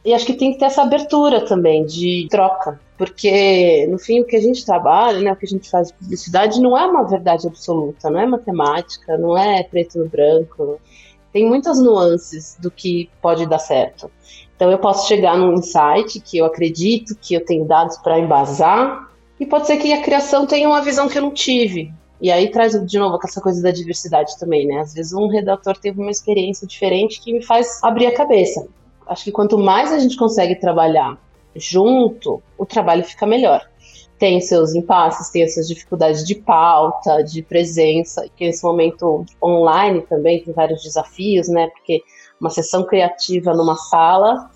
[0.04, 4.26] E acho que tem que ter essa abertura também de troca, porque no fim o
[4.26, 7.04] que a gente trabalha, né, o que a gente faz de publicidade não é uma
[7.04, 10.80] verdade absoluta, não é matemática, não é preto no branco
[11.36, 14.10] tem muitas nuances do que pode dar certo.
[14.56, 19.12] Então eu posso chegar num insight que eu acredito, que eu tenho dados para embasar,
[19.38, 21.93] e pode ser que a criação tenha uma visão que eu não tive.
[22.21, 24.80] E aí traz de novo essa coisa da diversidade também, né?
[24.80, 28.65] Às vezes um redator teve uma experiência diferente que me faz abrir a cabeça.
[29.06, 31.17] Acho que quanto mais a gente consegue trabalhar
[31.54, 33.69] junto, o trabalho fica melhor
[34.17, 40.43] tem seus impasses, tem essas dificuldades de pauta, de presença, que nesse momento online também
[40.43, 41.67] tem vários desafios, né?
[41.67, 42.01] Porque
[42.39, 44.49] uma sessão criativa numa sala,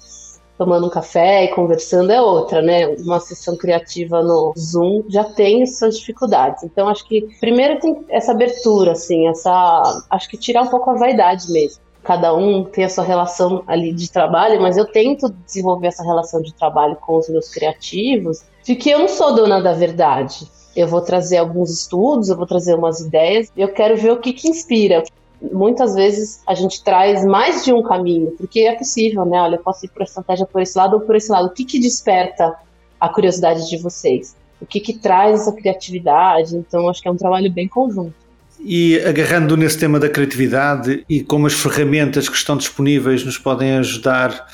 [0.57, 2.87] tomando um café e conversando é outra, né?
[2.99, 6.63] Uma sessão criativa no Zoom já tem essas dificuldades.
[6.63, 10.95] Então acho que primeiro tem essa abertura, assim, essa, acho que tirar um pouco a
[10.95, 15.87] vaidade mesmo cada um tem a sua relação ali de trabalho, mas eu tento desenvolver
[15.87, 19.73] essa relação de trabalho com os meus criativos, de que eu não sou dona da
[19.73, 20.47] verdade.
[20.75, 24.33] Eu vou trazer alguns estudos, eu vou trazer umas ideias, eu quero ver o que,
[24.33, 25.03] que inspira.
[25.41, 29.41] Muitas vezes a gente traz mais de um caminho, porque é possível, né?
[29.41, 31.47] Olha, eu posso ir por estratégia por esse lado ou por esse lado.
[31.47, 32.55] O que, que desperta
[32.99, 34.35] a curiosidade de vocês?
[34.61, 36.55] O que, que traz essa criatividade?
[36.55, 38.13] Então, acho que é um trabalho bem conjunto.
[38.59, 43.77] E agarrando nesse tema da criatividade e como as ferramentas que estão disponíveis nos podem
[43.77, 44.47] ajudar,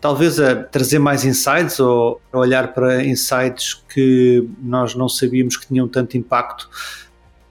[0.00, 5.66] talvez a trazer mais insights ou a olhar para insights que nós não sabíamos que
[5.66, 6.68] tinham tanto impacto.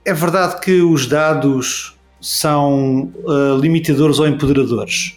[0.04, 5.16] É verdade que os dados são uh, limitadores ou empoderadores.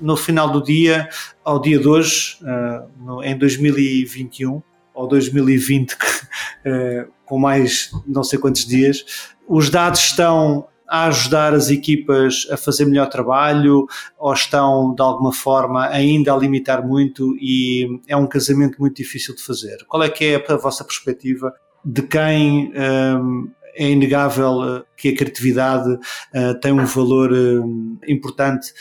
[0.00, 1.08] No final do dia,
[1.44, 4.62] ao dia de hoje, uh, no, em 2021
[4.94, 5.96] ou 2020, uh,
[6.64, 9.04] eh, com mais não sei quantos dias,
[9.48, 13.86] os dados estão a ajudar as equipas a fazer melhor trabalho
[14.18, 19.34] ou estão de alguma forma ainda a limitar muito e é um casamento muito difícil
[19.34, 19.78] de fazer?
[19.88, 21.52] Qual é que é a vossa perspectiva
[21.84, 28.72] de quem um, é inegável uh, que a criatividade uh, tem um valor um, importante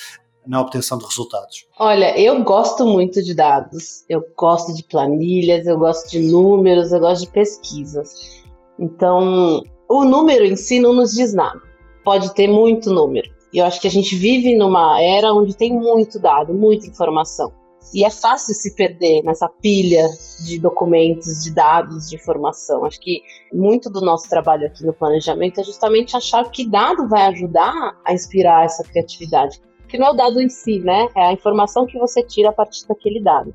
[0.48, 1.68] na obtenção de resultados?
[1.78, 7.00] Olha, eu gosto muito de dados, eu gosto de planilhas, eu gosto de números, eu
[7.00, 8.44] gosto de pesquisas.
[8.80, 9.64] Então,
[10.02, 11.62] o número em si não nos diz nada.
[12.04, 13.30] Pode ter muito número.
[13.52, 17.54] E eu acho que a gente vive numa era onde tem muito dado, muita informação.
[17.94, 20.08] E é fácil se perder nessa pilha
[20.46, 22.84] de documentos, de dados, de informação.
[22.84, 23.22] Acho que
[23.54, 28.14] muito do nosso trabalho aqui no planejamento é justamente achar que dado vai ajudar a
[28.14, 29.62] inspirar essa criatividade.
[29.88, 31.08] Que não é o dado em si, né?
[31.16, 33.54] É a informação que você tira a partir daquele dado.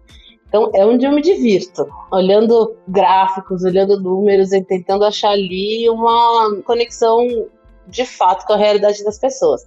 [0.51, 6.61] Então é onde eu me divirto, olhando gráficos, olhando números e tentando achar ali uma
[6.65, 7.47] conexão
[7.87, 9.65] de fato com a realidade das pessoas.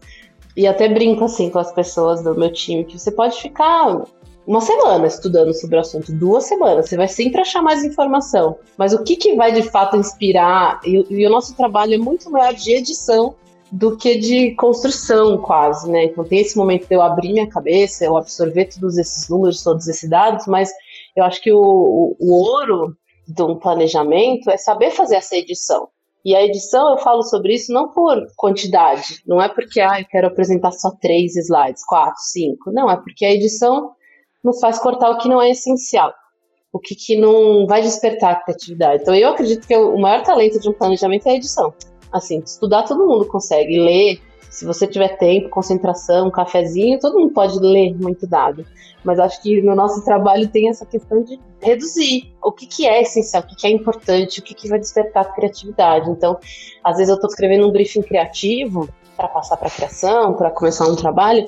[0.58, 4.04] E até brinco assim com as pessoas do meu time que você pode ficar
[4.46, 8.58] uma semana estudando sobre o assunto, duas semanas, você vai sempre achar mais informação.
[8.78, 10.82] Mas o que, que vai de fato inspirar?
[10.84, 13.36] E, e o nosso trabalho é muito maior de edição
[13.74, 16.06] do que de construção, quase, né?
[16.06, 19.88] Então tem esse momento de eu abrir minha cabeça, eu absorver todos esses números, todos
[19.88, 20.72] esses dados, mas
[21.16, 22.96] eu acho que o, o, o ouro
[23.28, 25.88] de um planejamento é saber fazer essa edição.
[26.24, 30.06] E a edição, eu falo sobre isso não por quantidade, não é porque ah, eu
[30.06, 32.72] quero apresentar só três slides, quatro, cinco.
[32.72, 33.92] Não, é porque a edição
[34.44, 36.14] nos faz cortar o que não é essencial,
[36.72, 39.02] o que, que não vai despertar a criatividade.
[39.02, 41.74] Então, eu acredito que o maior talento de um planejamento é a edição.
[42.14, 47.34] Assim, estudar todo mundo consegue, ler, se você tiver tempo, concentração, um cafezinho, todo mundo
[47.34, 48.64] pode ler muito dado.
[49.04, 53.02] Mas acho que no nosso trabalho tem essa questão de reduzir o que, que é
[53.02, 56.10] essencial, o que, que é importante, o que, que vai despertar a criatividade.
[56.12, 56.38] Então,
[56.84, 60.96] às vezes eu estou escrevendo um briefing criativo para passar para criação, para começar um
[60.96, 61.48] trabalho,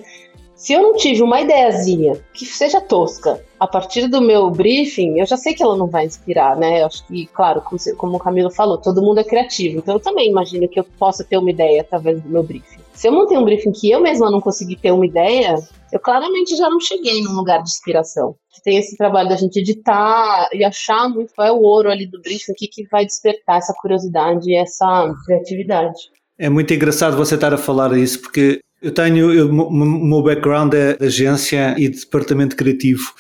[0.56, 5.26] se eu não tive uma ideiazinha que seja tosca a partir do meu briefing, eu
[5.26, 6.82] já sei que ela não vai inspirar, né?
[6.82, 7.62] Eu acho que, claro,
[7.98, 9.80] como, o Camilo falou, todo mundo é criativo.
[9.80, 12.80] Então eu também imagino que eu possa ter uma ideia através do meu briefing.
[12.94, 15.56] Se eu montei um briefing que eu mesma não consegui ter uma ideia,
[15.92, 18.36] eu claramente já não cheguei num lugar de inspiração.
[18.64, 22.22] Tem esse trabalho da gente editar e achar muito qual é o ouro ali do
[22.22, 26.00] briefing, o que, que vai despertar essa curiosidade e essa criatividade.
[26.38, 30.98] É muito engraçado você estar a falar isso, porque eu tenho, o meu background é
[30.98, 33.14] de agência e de departamento criativo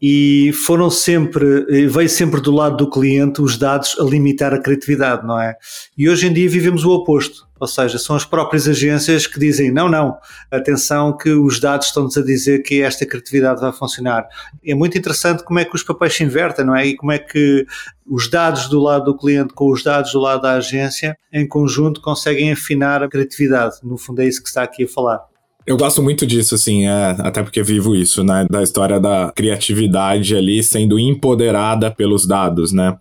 [0.00, 5.26] e foram sempre, veio sempre do lado do cliente os dados a limitar a criatividade,
[5.26, 5.56] não é?
[5.96, 7.47] E hoje em dia vivemos o oposto.
[7.60, 10.16] Ou seja, são as próprias agências que dizem: não, não,
[10.50, 14.26] atenção, que os dados estão-nos a dizer que esta criatividade vai funcionar.
[14.64, 16.86] É muito interessante como é que os papéis se invertem, não é?
[16.86, 17.66] E como é que
[18.06, 22.00] os dados do lado do cliente com os dados do lado da agência, em conjunto,
[22.00, 23.76] conseguem afinar a criatividade.
[23.82, 25.20] No fundo, é isso que está aqui a falar.
[25.66, 28.46] Eu gosto muito disso, assim, é, até porque vivo isso, né?
[28.50, 32.96] Da história da criatividade ali sendo empoderada pelos dados, né?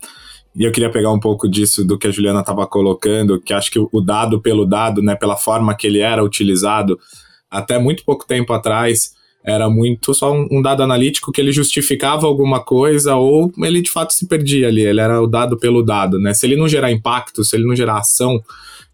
[0.57, 3.69] E eu queria pegar um pouco disso do que a Juliana estava colocando, que acho
[3.69, 6.99] que o dado pelo dado, né, pela forma que ele era utilizado,
[7.49, 9.11] até muito pouco tempo atrás,
[9.43, 13.91] era muito só um, um, dado analítico que ele justificava alguma coisa ou ele de
[13.91, 16.33] fato se perdia ali, ele era o dado pelo dado, né?
[16.33, 18.41] Se ele não gerar impacto, se ele não gerar ação,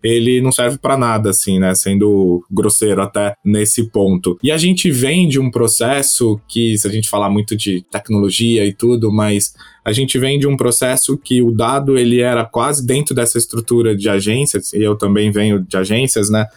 [0.04, 1.74] ele não serve para nada, assim, né?
[1.74, 4.38] Sendo grosseiro até nesse ponto.
[4.44, 8.66] E a gente vem de um processo que, se a gente falar muito de tecnologia
[8.66, 9.54] e tudo, mas
[9.86, 13.96] a gente vem de um processo que o dado ele era quase dentro dessa estrutura
[13.96, 16.48] de agências, e eu também venho de agências, né?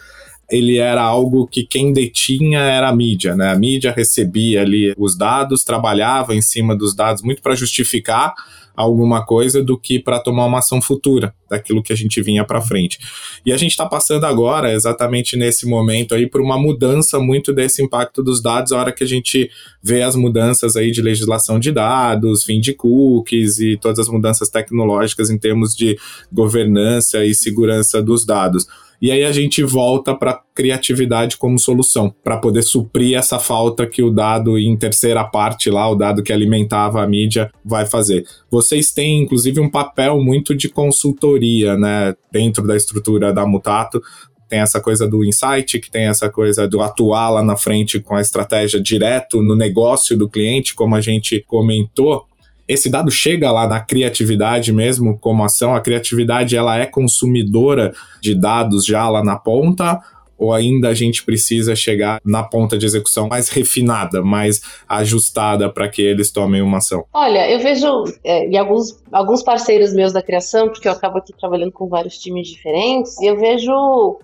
[0.49, 3.51] ele era algo que quem detinha era a mídia, né?
[3.51, 8.33] A mídia recebia ali os dados, trabalhava em cima dos dados muito para justificar
[8.77, 12.61] alguma coisa do que para tomar uma ação futura daquilo que a gente vinha para
[12.61, 12.99] frente.
[13.43, 17.81] E a gente está passando agora, exatamente nesse momento aí, por uma mudança muito desse
[17.81, 19.49] impacto dos dados, a hora que a gente
[19.81, 24.47] vê as mudanças aí de legislação de dados, fim de cookies e todas as mudanças
[24.47, 25.97] tecnológicas em termos de
[26.31, 28.67] governança e segurança dos dados.
[29.01, 34.01] E aí a gente volta para criatividade como solução, para poder suprir essa falta que
[34.01, 38.25] o dado em terceira parte lá, o dado que alimentava a mídia, vai fazer.
[38.49, 44.01] Vocês têm, inclusive, um papel muito de consultoria, né, dentro da estrutura da Mutato,
[44.49, 48.15] tem essa coisa do insight, que tem essa coisa do atuar lá na frente com
[48.15, 52.25] a estratégia direto no negócio do cliente, como a gente comentou
[52.67, 55.73] esse dado chega lá na criatividade mesmo como ação?
[55.73, 60.01] A criatividade ela é consumidora de dados já lá na ponta
[60.37, 65.89] ou ainda a gente precisa chegar na ponta de execução mais refinada, mais ajustada para
[65.89, 67.05] que eles tomem uma ação?
[67.13, 71.33] Olha, eu vejo é, em alguns, alguns parceiros meus da criação, porque eu acabo aqui
[71.33, 74.19] trabalhando com vários times diferentes, e eu vejo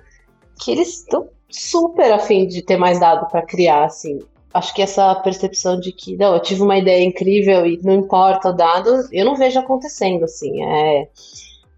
[0.62, 4.20] que eles estão super afim de ter mais dado para criar, assim
[4.54, 8.50] acho que essa percepção de que, não, eu tive uma ideia incrível e não importa
[8.50, 10.64] o dado, eu não vejo acontecendo, assim.
[10.64, 11.08] É,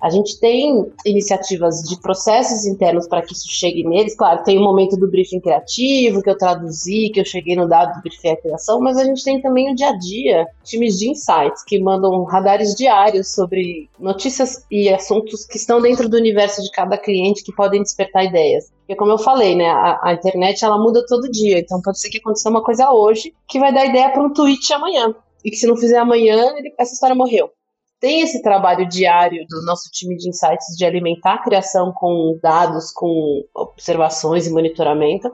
[0.06, 4.16] a gente tem iniciativas de processos internos para que isso chegue neles.
[4.16, 7.96] Claro, tem o momento do briefing criativo, que eu traduzi, que eu cheguei no dado
[7.96, 11.10] do briefing e criação, mas a gente tem também o dia a dia, times de
[11.10, 16.70] insights que mandam radares diários sobre notícias e assuntos que estão dentro do universo de
[16.70, 18.72] cada cliente que podem despertar ideias.
[18.82, 22.12] Porque como eu falei, né, a, a, internet ela muda todo dia, então pode ser
[22.12, 25.16] que aconteça uma coisa hoje que vai dar ideia para um tweet amanhã.
[25.44, 27.50] E que se não fizer amanhã, ele, essa história morreu.
[28.06, 32.92] Tem esse trabalho diário do nosso time de insights de alimentar a criação com dados,
[32.92, 35.32] com observações e monitoramento.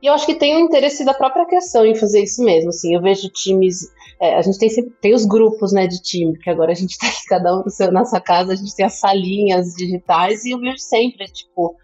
[0.00, 2.68] E eu acho que tem o interesse da própria criação em fazer isso mesmo.
[2.68, 3.88] Assim, eu vejo times.
[4.20, 6.94] É, a gente tem sempre tem os grupos né, de time, que agora a gente
[6.96, 10.78] tem cada um na sua casa, a gente tem as salinhas digitais, e eu vejo
[10.78, 11.74] sempre, tipo,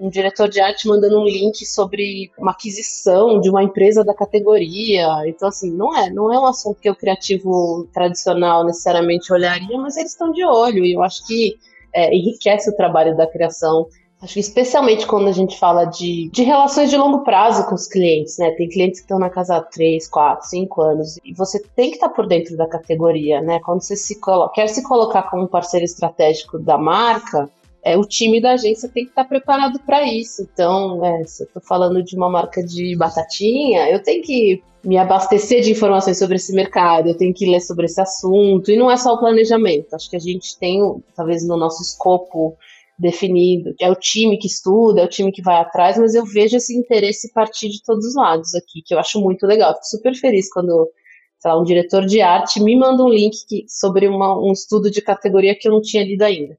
[0.00, 5.06] um diretor de arte mandando um link sobre uma aquisição de uma empresa da categoria.
[5.26, 9.96] Então, assim, não é, não é um assunto que o criativo tradicional necessariamente olharia, mas
[9.96, 11.58] eles estão de olho e eu acho que
[11.92, 13.86] é, enriquece o trabalho da criação.
[14.22, 17.86] Acho que especialmente quando a gente fala de, de relações de longo prazo com os
[17.86, 18.50] clientes, né?
[18.52, 21.96] Tem clientes que estão na casa há 3, 4, 5 anos e você tem que
[21.96, 23.60] estar por dentro da categoria, né?
[23.60, 24.18] Quando você se
[24.54, 27.50] quer se colocar como um parceiro estratégico da marca,
[27.82, 30.42] é, o time da agência tem que estar preparado para isso.
[30.52, 34.96] Então, é, se eu estou falando de uma marca de batatinha, eu tenho que me
[34.96, 38.90] abastecer de informações sobre esse mercado, eu tenho que ler sobre esse assunto, e não
[38.90, 39.94] é só o planejamento.
[39.94, 40.80] Acho que a gente tem,
[41.14, 42.56] talvez no nosso escopo
[42.98, 46.56] definido, é o time que estuda, é o time que vai atrás, mas eu vejo
[46.56, 49.72] esse interesse partir de todos os lados aqui, que eu acho muito legal.
[49.74, 50.90] Fico super feliz quando
[51.44, 55.00] lá, um diretor de arte me manda um link que, sobre uma, um estudo de
[55.00, 56.58] categoria que eu não tinha lido ainda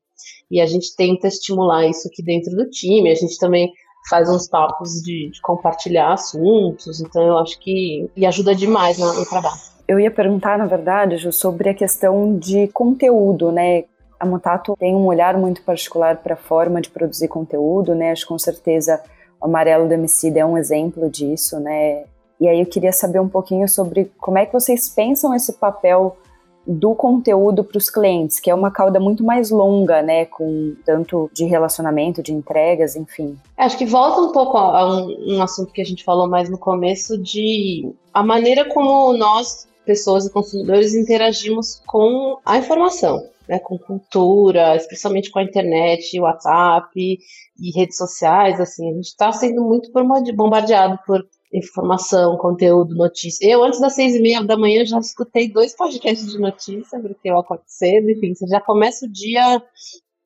[0.51, 3.09] e a gente tenta estimular isso aqui dentro do time.
[3.09, 3.71] A gente também
[4.09, 9.13] faz uns papos de, de compartilhar assuntos, então eu acho que e ajuda demais no,
[9.13, 9.55] no trabalho.
[9.87, 13.85] Eu ia perguntar, na verdade, Ju, sobre a questão de conteúdo, né?
[14.19, 18.11] A Mutato tem um olhar muito particular para a forma de produzir conteúdo, né?
[18.11, 19.01] Acho que com certeza
[19.41, 22.03] o Amarelo do Emicida é um exemplo disso, né?
[22.41, 26.17] E aí eu queria saber um pouquinho sobre como é que vocês pensam esse papel
[26.65, 31.29] do conteúdo para os clientes, que é uma cauda muito mais longa, né, com tanto
[31.31, 33.37] de relacionamento, de entregas, enfim.
[33.55, 36.57] Acho que volta um pouco a, um, um assunto que a gente falou mais no
[36.57, 43.23] começo de a maneira como nós pessoas e consumidores interagimos com a informação.
[43.47, 49.31] né, com cultura, especialmente com a internet, WhatsApp e, redes sociais, assim, a gente está
[49.31, 51.21] sendo muito bombardeado por
[51.53, 53.45] informação, conteúdo, notícia.
[53.45, 57.29] Eu, antes das seis e meia da manhã, já escutei dois podcasts de notícia, porque
[57.29, 59.61] eu acordo cedo, enfim, você já começa o dia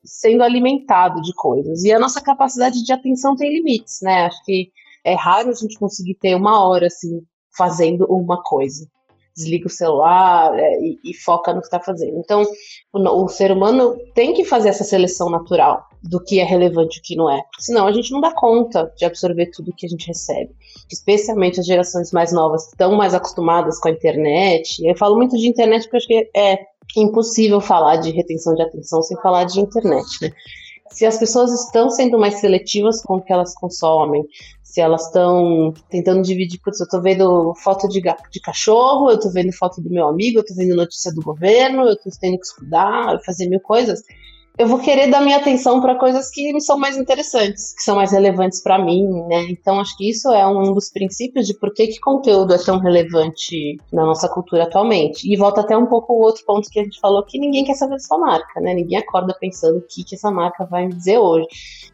[0.03, 1.83] sendo alimentado de coisas.
[1.83, 4.25] E a nossa capacidade de atenção tem limites, né?
[4.25, 4.71] Acho que
[5.03, 7.21] é raro a gente conseguir ter uma hora, assim,
[7.57, 8.87] fazendo uma coisa
[9.35, 12.17] desliga o celular é, e, e, foca no que está fazendo.
[12.17, 12.43] Então,
[12.93, 16.99] o, o, ser humano tem que fazer essa seleção natural do que é relevante e
[16.99, 17.41] o que não é.
[17.59, 20.51] Senão a gente não dá conta de absorver tudo que a gente recebe.
[20.91, 24.85] Especialmente as gerações mais novas, estão mais acostumadas com a internet.
[24.85, 26.57] Eu falo muito de internet porque acho que é
[26.97, 30.31] impossível falar de retenção de atenção sem falar de internet, né?
[30.91, 34.23] Se as pessoas estão sendo mais seletivas com o que elas consomem,
[34.63, 39.29] se elas estão tentando dividir, putz, eu tô vendo foto de, de cachorro, eu tô
[39.29, 42.45] vendo foto do meu amigo, eu tô vendo notícia do governo, eu tô tendo que
[42.45, 44.01] estudar, fazer mil coisas
[44.57, 47.95] eu vou querer dar minha atenção para coisas que me são mais interessantes, que são
[47.95, 49.47] mais relevantes para mim, né?
[49.49, 52.79] Então acho que isso é um dos princípios de por que, que conteúdo é tão
[52.79, 55.31] relevante na nossa cultura atualmente.
[55.31, 57.73] E volta até um pouco o outro ponto que a gente falou que ninguém quer
[57.73, 58.73] saber da sua marca, né?
[58.73, 61.47] Ninguém acorda pensando o que, que essa marca vai me dizer hoje.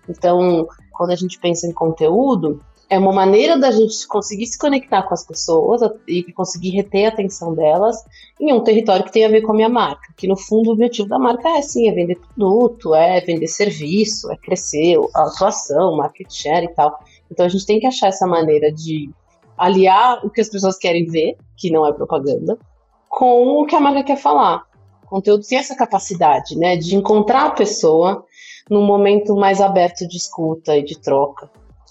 [0.07, 2.61] Então, quando a gente pensa em conteúdo,
[2.91, 7.07] é uma maneira da gente conseguir se conectar com as pessoas e conseguir reter a
[7.07, 7.95] atenção delas
[8.37, 10.13] em um território que tem a ver com a minha marca.
[10.17, 14.29] Que no fundo o objetivo da marca é sim, é vender produto, é vender serviço,
[14.29, 16.99] é crescer a atuação, market share e tal.
[17.31, 19.09] Então a gente tem que achar essa maneira de
[19.57, 22.59] aliar o que as pessoas querem ver, que não é propaganda,
[23.07, 24.65] com o que a marca quer falar.
[25.05, 28.25] O conteúdo tem essa capacidade, né, de encontrar a pessoa
[28.69, 31.49] num momento mais aberto de escuta e de troca.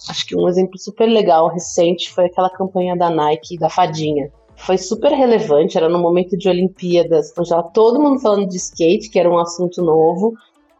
[0.08, 4.30] Acho que um exemplo super legal recente foi aquela campanha da Nike da fadinha.
[4.56, 9.08] Foi super relevante, era no momento de Olimpíadas, onde estava todo mundo falando de skate,
[9.08, 10.34] que era um assunto novo,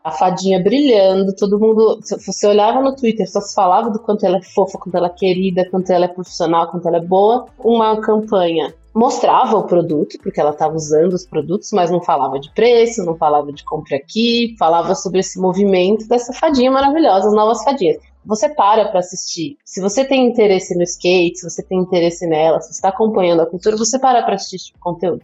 [0.05, 1.99] a fadinha brilhando, todo mundo.
[2.03, 5.11] Você olhava no Twitter, só se falava do quanto ela é fofa, quanto ela é
[5.11, 7.47] querida, quanto ela é profissional, quanto ela é boa.
[7.59, 12.53] Uma campanha mostrava o produto, porque ela estava usando os produtos, mas não falava de
[12.53, 17.63] preço, não falava de compra aqui, falava sobre esse movimento dessa fadinha maravilhosa, as novas
[17.63, 19.57] fadinhas você para para assistir.
[19.65, 23.41] Se você tem interesse no skate, se você tem interesse nela, se você está acompanhando
[23.41, 25.23] a cultura, você para para assistir esse tipo conteúdo.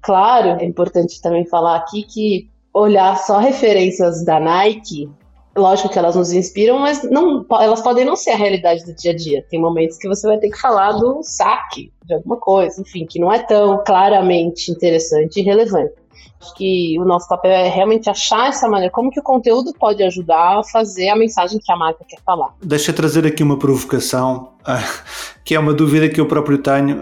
[0.00, 5.08] Claro, é importante também falar aqui que olhar só referências da Nike,
[5.56, 9.12] lógico que elas nos inspiram, mas não, elas podem não ser a realidade do dia
[9.12, 9.46] a dia.
[9.48, 13.18] Tem momentos que você vai ter que falar do saque de alguma coisa, enfim, que
[13.18, 15.94] não é tão claramente interessante e relevante.
[16.44, 20.02] Acho que o nosso papel é realmente achar essa maneira, como que o conteúdo pode
[20.02, 22.54] ajudar a fazer a mensagem que a marca quer falar.
[22.62, 24.52] Deixa eu trazer aqui uma provocação,
[25.42, 26.98] que é uma dúvida que eu próprio tenho.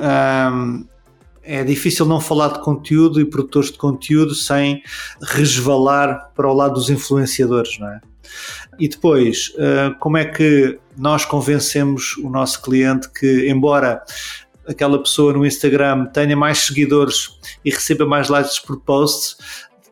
[1.43, 4.81] É difícil não falar de conteúdo e produtores de conteúdo sem
[5.21, 8.01] resvalar para o lado dos influenciadores, não é?
[8.79, 14.03] E depois, ah, como é que nós convencemos o nosso cliente que, embora
[14.67, 17.29] aquela pessoa no Instagram tenha mais seguidores
[17.65, 19.37] e receba mais likes por posts,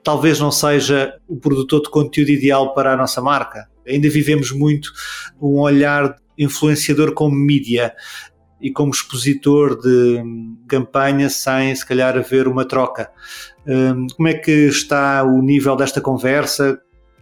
[0.02, 3.68] talvez não seja o produtor de conteúdo ideal para a nossa marca.
[3.86, 4.90] Ainda vivemos muito
[5.40, 7.94] um olhar influenciador como mídia
[8.60, 10.22] e como expositor de
[10.68, 13.10] campanha sem se calhar haver uma troca.
[13.66, 16.80] Hum, como é que está o nível desta conversa?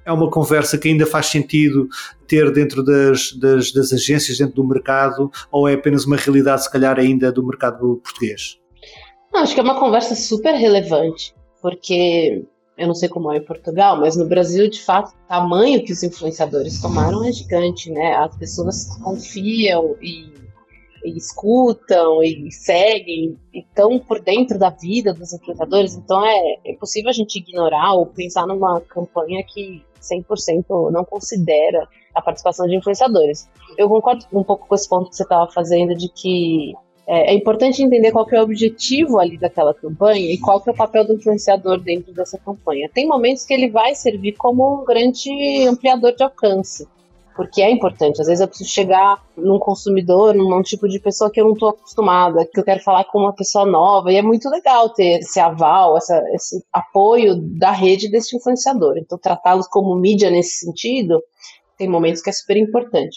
[0.08, 1.86] É uma conversa que ainda faz sentido
[2.26, 6.72] ter dentro das, das, das agências, dentro do mercado, ou é apenas uma realidade, se
[6.72, 8.58] calhar, ainda do mercado português?
[9.30, 12.42] Não, acho que é uma conversa super relevante, porque
[12.78, 15.92] eu não sei como é em Portugal, mas no Brasil, de fato, o tamanho que
[15.92, 18.14] os influenciadores tomaram é gigante, né?
[18.14, 20.32] As pessoas confiam e,
[21.04, 26.72] e escutam e seguem e estão por dentro da vida dos influenciadores, então é, é
[26.80, 32.76] possível a gente ignorar ou pensar numa campanha que 100% não considera a participação de
[32.76, 33.48] influenciadores.
[33.76, 36.74] Eu concordo um pouco com esse ponto que você estava fazendo de que
[37.06, 40.68] é, é, importante entender qual que é o objetivo ali daquela campanha e qual que
[40.68, 42.90] é o papel do influenciador dentro dessa campanha.
[42.92, 45.30] Tem momentos que ele vai servir como um grande
[45.66, 46.86] ampliador de alcance
[47.38, 48.20] porque é importante.
[48.20, 51.68] Às vezes eu preciso chegar num consumidor, num tipo de pessoa que eu não estou
[51.68, 55.38] acostumada, que eu quero falar com uma pessoa nova, e é muito legal ter esse
[55.38, 58.98] aval, essa, esse apoio da rede desse influenciador.
[58.98, 61.22] Então, tratá-los como mídia nesse sentido,
[61.76, 63.16] tem momentos que é super importante.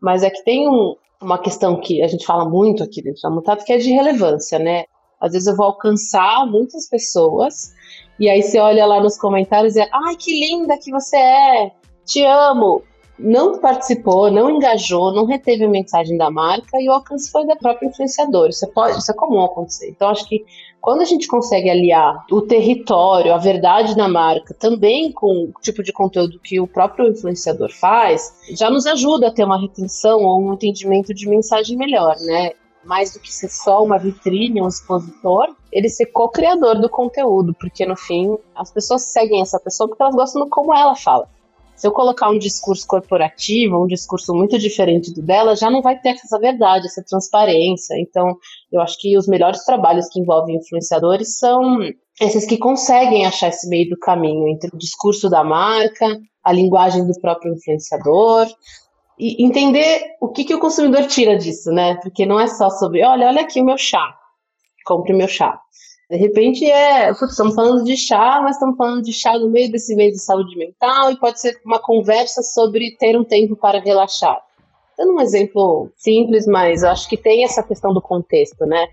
[0.00, 3.30] Mas é que tem um, uma questão que a gente fala muito aqui dentro da
[3.30, 4.84] Mutado, que é de relevância, né?
[5.20, 7.72] Às vezes eu vou alcançar muitas pessoas,
[8.20, 11.72] e aí você olha lá nos comentários e é, ai, que linda que você é,
[12.04, 12.84] te amo
[13.18, 17.56] não participou, não engajou, não reteve a mensagem da marca e o alcance foi da
[17.56, 18.50] própria influenciadora.
[18.50, 19.88] Isso, pode, isso é comum acontecer.
[19.90, 20.44] Então, acho que
[20.80, 25.82] Quando a gente consegue aliar o território, a verdade da marca, também com o tipo
[25.82, 30.40] de conteúdo que o próprio influenciador faz, já nos ajuda a ter uma retenção ou
[30.40, 32.52] um entendimento de mensagem melhor, né?
[32.84, 37.84] mais do que ser só uma vitrine, um expositor, ele ser co-criador do conteúdo, porque
[37.84, 41.28] no fim as pessoas seguem essa pessoa porque elas gostam do como ela fala.
[41.76, 45.98] Se eu colocar um discurso corporativo, um discurso muito diferente do dela, já não vai
[45.98, 47.94] ter essa verdade, essa transparência.
[48.00, 48.34] Então,
[48.72, 51.78] eu acho que os melhores trabalhos que envolvem influenciadores são
[52.18, 57.06] esses que conseguem achar esse meio do caminho entre o discurso da marca, a linguagem
[57.06, 58.46] do próprio influenciador,
[59.18, 61.96] e entender o que, que o consumidor tira disso, né?
[61.96, 64.14] Porque não é só sobre, olha, olha aqui o meu chá,
[64.84, 65.60] compre meu chá.
[66.08, 69.70] De repente é, putz, estamos falando de chá, mas estamos falando de chá no meio
[69.70, 73.80] desse mês de saúde mental e pode ser uma conversa sobre ter um tempo para
[73.80, 74.40] relaxar.
[74.96, 78.86] Dando um exemplo simples, mas eu acho que tem essa questão do contexto, né?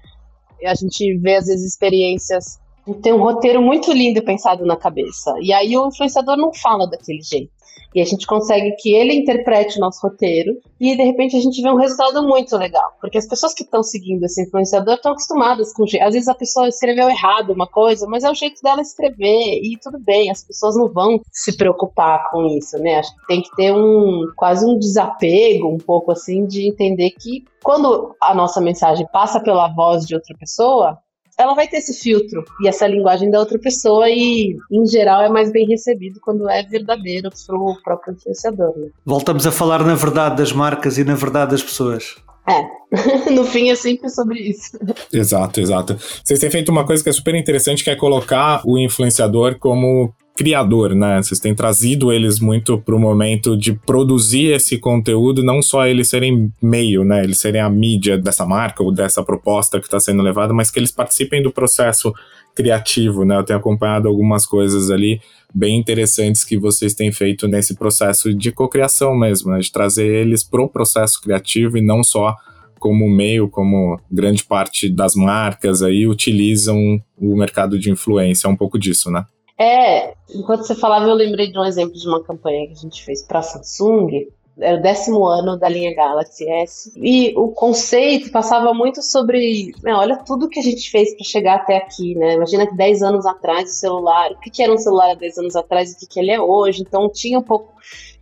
[0.65, 2.59] A gente vê às vezes experiências
[3.01, 5.33] tem um roteiro muito lindo pensado na cabeça.
[5.39, 7.51] E aí o influenciador não fala daquele jeito.
[7.95, 11.61] E a gente consegue que ele interprete o nosso roteiro e de repente a gente
[11.61, 12.93] vê um resultado muito legal.
[12.99, 15.83] Porque as pessoas que estão seguindo esse influenciador estão acostumadas com.
[15.83, 19.77] Às vezes a pessoa escreveu errado uma coisa, mas é o jeito dela escrever e
[19.81, 22.95] tudo bem, as pessoas não vão se preocupar com isso, né?
[22.95, 27.43] Acho que tem que ter um quase um desapego, um pouco assim, de entender que
[27.63, 30.97] quando a nossa mensagem passa pela voz de outra pessoa,
[31.37, 35.29] ela vai ter esse filtro e essa linguagem da outra pessoa e, em geral, é
[35.29, 38.77] mais bem recebido quando é verdadeiro para o próprio influenciador.
[38.77, 38.89] Né?
[39.05, 42.15] Voltamos a falar na verdade das marcas e na verdade das pessoas.
[42.47, 44.77] É, no fim é sempre sobre isso.
[45.11, 45.97] Exato, exato.
[46.23, 50.13] Vocês têm feito uma coisa que é super interessante, que é colocar o influenciador como
[50.35, 51.21] criador, né?
[51.21, 56.09] Vocês têm trazido eles muito para o momento de produzir esse conteúdo, não só eles
[56.09, 57.23] serem meio, né?
[57.23, 60.79] Eles serem a mídia dessa marca ou dessa proposta que está sendo levada, mas que
[60.79, 62.11] eles participem do processo
[62.55, 63.37] criativo, né?
[63.37, 65.21] Eu tenho acompanhado algumas coisas ali
[65.53, 69.59] bem interessantes que vocês têm feito nesse processo de cocriação mesmo, né?
[69.59, 72.35] De trazer eles pro processo criativo e não só
[72.79, 78.57] como meio, como grande parte das marcas aí utilizam o mercado de influência, é um
[78.57, 79.25] pouco disso, né?
[79.57, 83.03] É, enquanto você falava, eu lembrei de um exemplo de uma campanha que a gente
[83.03, 84.27] fez para Samsung.
[84.59, 86.91] Era o décimo ano da linha Galaxy S.
[86.95, 89.71] E o conceito passava muito sobre.
[89.83, 92.33] Né, olha tudo que a gente fez para chegar até aqui, né?
[92.33, 94.31] Imagina que 10 anos atrás o celular.
[94.31, 96.31] O que, que era um celular há 10 anos atrás e o que, que ele
[96.31, 96.81] é hoje.
[96.81, 97.73] Então tinha um pouco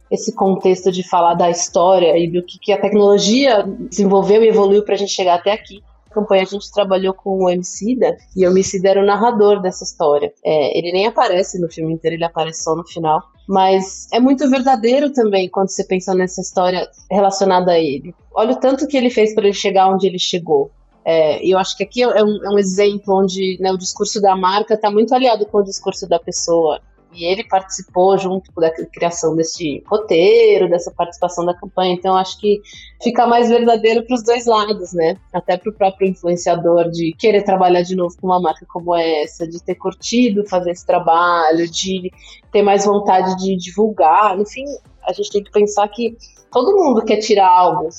[0.10, 4.84] esse contexto de falar da história e do que, que a tecnologia desenvolveu e evoluiu
[4.84, 5.82] para a gente chegar até aqui
[6.12, 10.32] campanha a gente trabalhou com o Emicida, e o Emicida era o narrador dessa história.
[10.44, 13.22] É, ele nem aparece no filme inteiro, ele aparece só no final.
[13.48, 18.14] Mas é muito verdadeiro também quando você pensa nessa história relacionada a ele.
[18.34, 20.72] Olha o tanto que ele fez para ele chegar onde ele chegou.
[21.04, 24.36] É, eu acho que aqui é um, é um exemplo onde né, o discurso da
[24.36, 26.80] marca está muito aliado com o discurso da pessoa.
[27.14, 31.94] E ele participou junto da criação desse roteiro, dessa participação da campanha.
[31.94, 32.62] Então, acho que
[33.02, 35.18] fica mais verdadeiro para os dois lados, né?
[35.34, 39.46] Até para o próprio influenciador de querer trabalhar de novo com uma marca como essa,
[39.46, 42.12] de ter curtido fazer esse trabalho, de
[42.52, 44.38] ter mais vontade de divulgar.
[44.38, 44.64] No fim,
[45.04, 46.16] a gente tem que pensar que
[46.52, 47.90] todo mundo quer tirar algo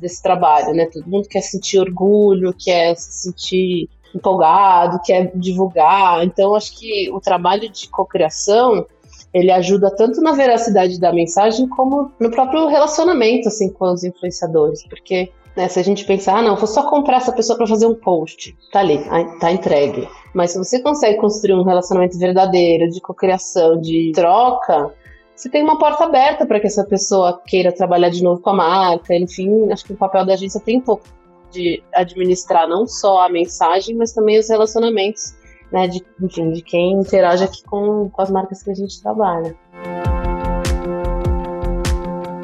[0.00, 0.86] desse trabalho, né?
[0.86, 6.24] Todo mundo quer sentir orgulho, quer se sentir empolgado, quer divulgar.
[6.24, 8.86] Então, acho que o trabalho de cocriação
[9.32, 14.86] ele ajuda tanto na veracidade da mensagem como no próprio relacionamento assim com os influenciadores,
[14.86, 17.86] porque né, se a gente pensar, ah, não, vou só comprar essa pessoa para fazer
[17.86, 18.98] um post, tá ali,
[19.38, 20.08] tá entregue.
[20.34, 24.90] Mas se você consegue construir um relacionamento verdadeiro, de cocriação, de troca,
[25.34, 28.54] você tem uma porta aberta para que essa pessoa queira trabalhar de novo com a
[28.54, 29.14] marca.
[29.14, 31.04] Enfim, acho que o papel da agência tem um pouco
[31.52, 35.34] de administrar não só a mensagem, mas também os relacionamentos,
[35.70, 39.54] né, de, enfim, de quem interage aqui com, com as marcas que a gente trabalha.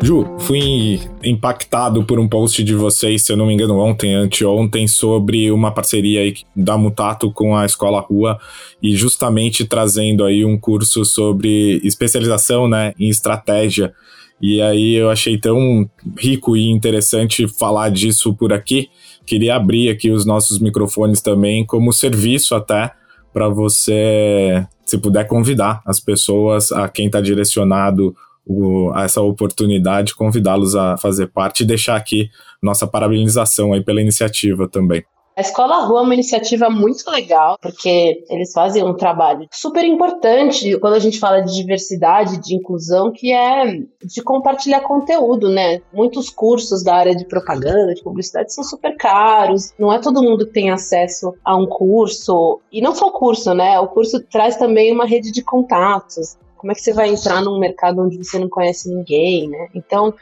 [0.00, 4.86] Ju, fui impactado por um post de vocês, se eu não me engano, ontem, anteontem,
[4.86, 8.38] sobre uma parceria da Mutato com a Escola Rua
[8.80, 13.92] e justamente trazendo aí um curso sobre especialização né, em estratégia
[14.40, 18.88] e aí eu achei tão rico e interessante falar disso por aqui.
[19.26, 22.92] Queria abrir aqui os nossos microfones também como serviço até
[23.32, 28.16] para você, se puder convidar as pessoas a quem está direcionado
[28.46, 32.30] o, a essa oportunidade, convidá-los a fazer parte e deixar aqui
[32.62, 35.04] nossa parabenização aí pela iniciativa também.
[35.38, 40.76] A Escola Rua é uma iniciativa muito legal, porque eles fazem um trabalho super importante
[40.80, 45.80] quando a gente fala de diversidade, de inclusão, que é de compartilhar conteúdo, né?
[45.92, 50.44] Muitos cursos da área de propaganda, de publicidade são super caros, não é todo mundo
[50.44, 53.78] que tem acesso a um curso, e não só o curso, né?
[53.78, 56.36] O curso traz também uma rede de contatos.
[56.56, 59.68] Como é que você vai entrar num mercado onde você não conhece ninguém, né?
[59.72, 60.12] Então,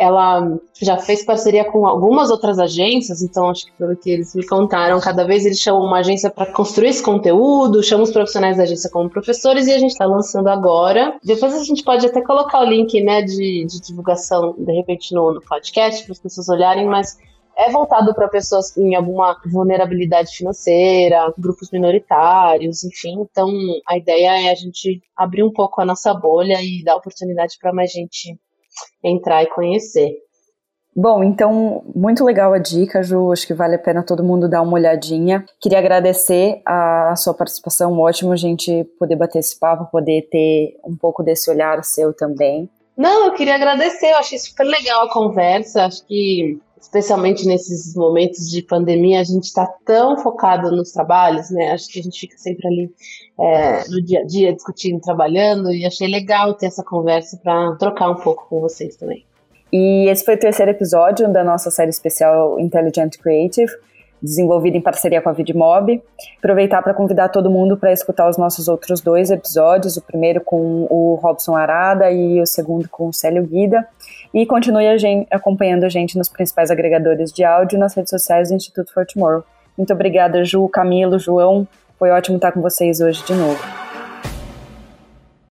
[0.00, 4.46] ela já fez parceria com algumas outras agências, então acho que pelo que eles me
[4.46, 8.62] contaram, cada vez eles chamam uma agência para construir esse conteúdo, chamam os profissionais da
[8.62, 11.18] agência como professores e a gente está lançando agora.
[11.22, 15.34] Depois a gente pode até colocar o link né, de, de divulgação, de repente, no,
[15.34, 17.18] no podcast, para as pessoas olharem, mas
[17.54, 23.20] é voltado para pessoas em alguma vulnerabilidade financeira, grupos minoritários, enfim.
[23.20, 23.50] Então,
[23.86, 27.70] a ideia é a gente abrir um pouco a nossa bolha e dar oportunidade para
[27.70, 28.38] mais gente
[29.04, 30.10] entrar e conhecer.
[30.94, 33.32] Bom, então, muito legal a dica, Ju.
[33.32, 35.44] Acho que vale a pena todo mundo dar uma olhadinha.
[35.60, 37.96] Queria agradecer a, sua participação.
[37.98, 42.68] Ótimo a gente poder bater esse papo, poder ter um pouco desse olhar seu também.
[42.96, 44.10] Não, eu queria agradecer.
[44.10, 45.84] Eu achei super legal a conversa.
[45.84, 51.70] Acho que, especialmente nesses momentos de pandemia, a gente está tão focado nos trabalhos, né?
[51.72, 52.90] Acho que a gente fica sempre ali
[53.38, 55.70] é, no dia a dia discutindo, trabalhando.
[55.72, 59.24] E achei legal ter essa conversa para trocar um pouco com vocês também.
[59.72, 63.70] E esse foi o terceiro episódio da nossa série especial Intelligent Creative,
[64.20, 66.02] desenvolvida em parceria com a Vidmob.
[66.38, 70.86] Aproveitar para convidar todo mundo para escutar os nossos outros dois episódios, o primeiro com
[70.90, 73.86] o Robson Arada e o segundo com o Célio Guida.
[74.32, 78.10] E continue a gente, acompanhando a gente nos principais agregadores de áudio e nas redes
[78.10, 79.44] sociais do Instituto for.
[79.76, 81.66] Muito obrigada, Ju, Camilo, João.
[81.98, 83.89] Foi ótimo estar com vocês hoje de novo.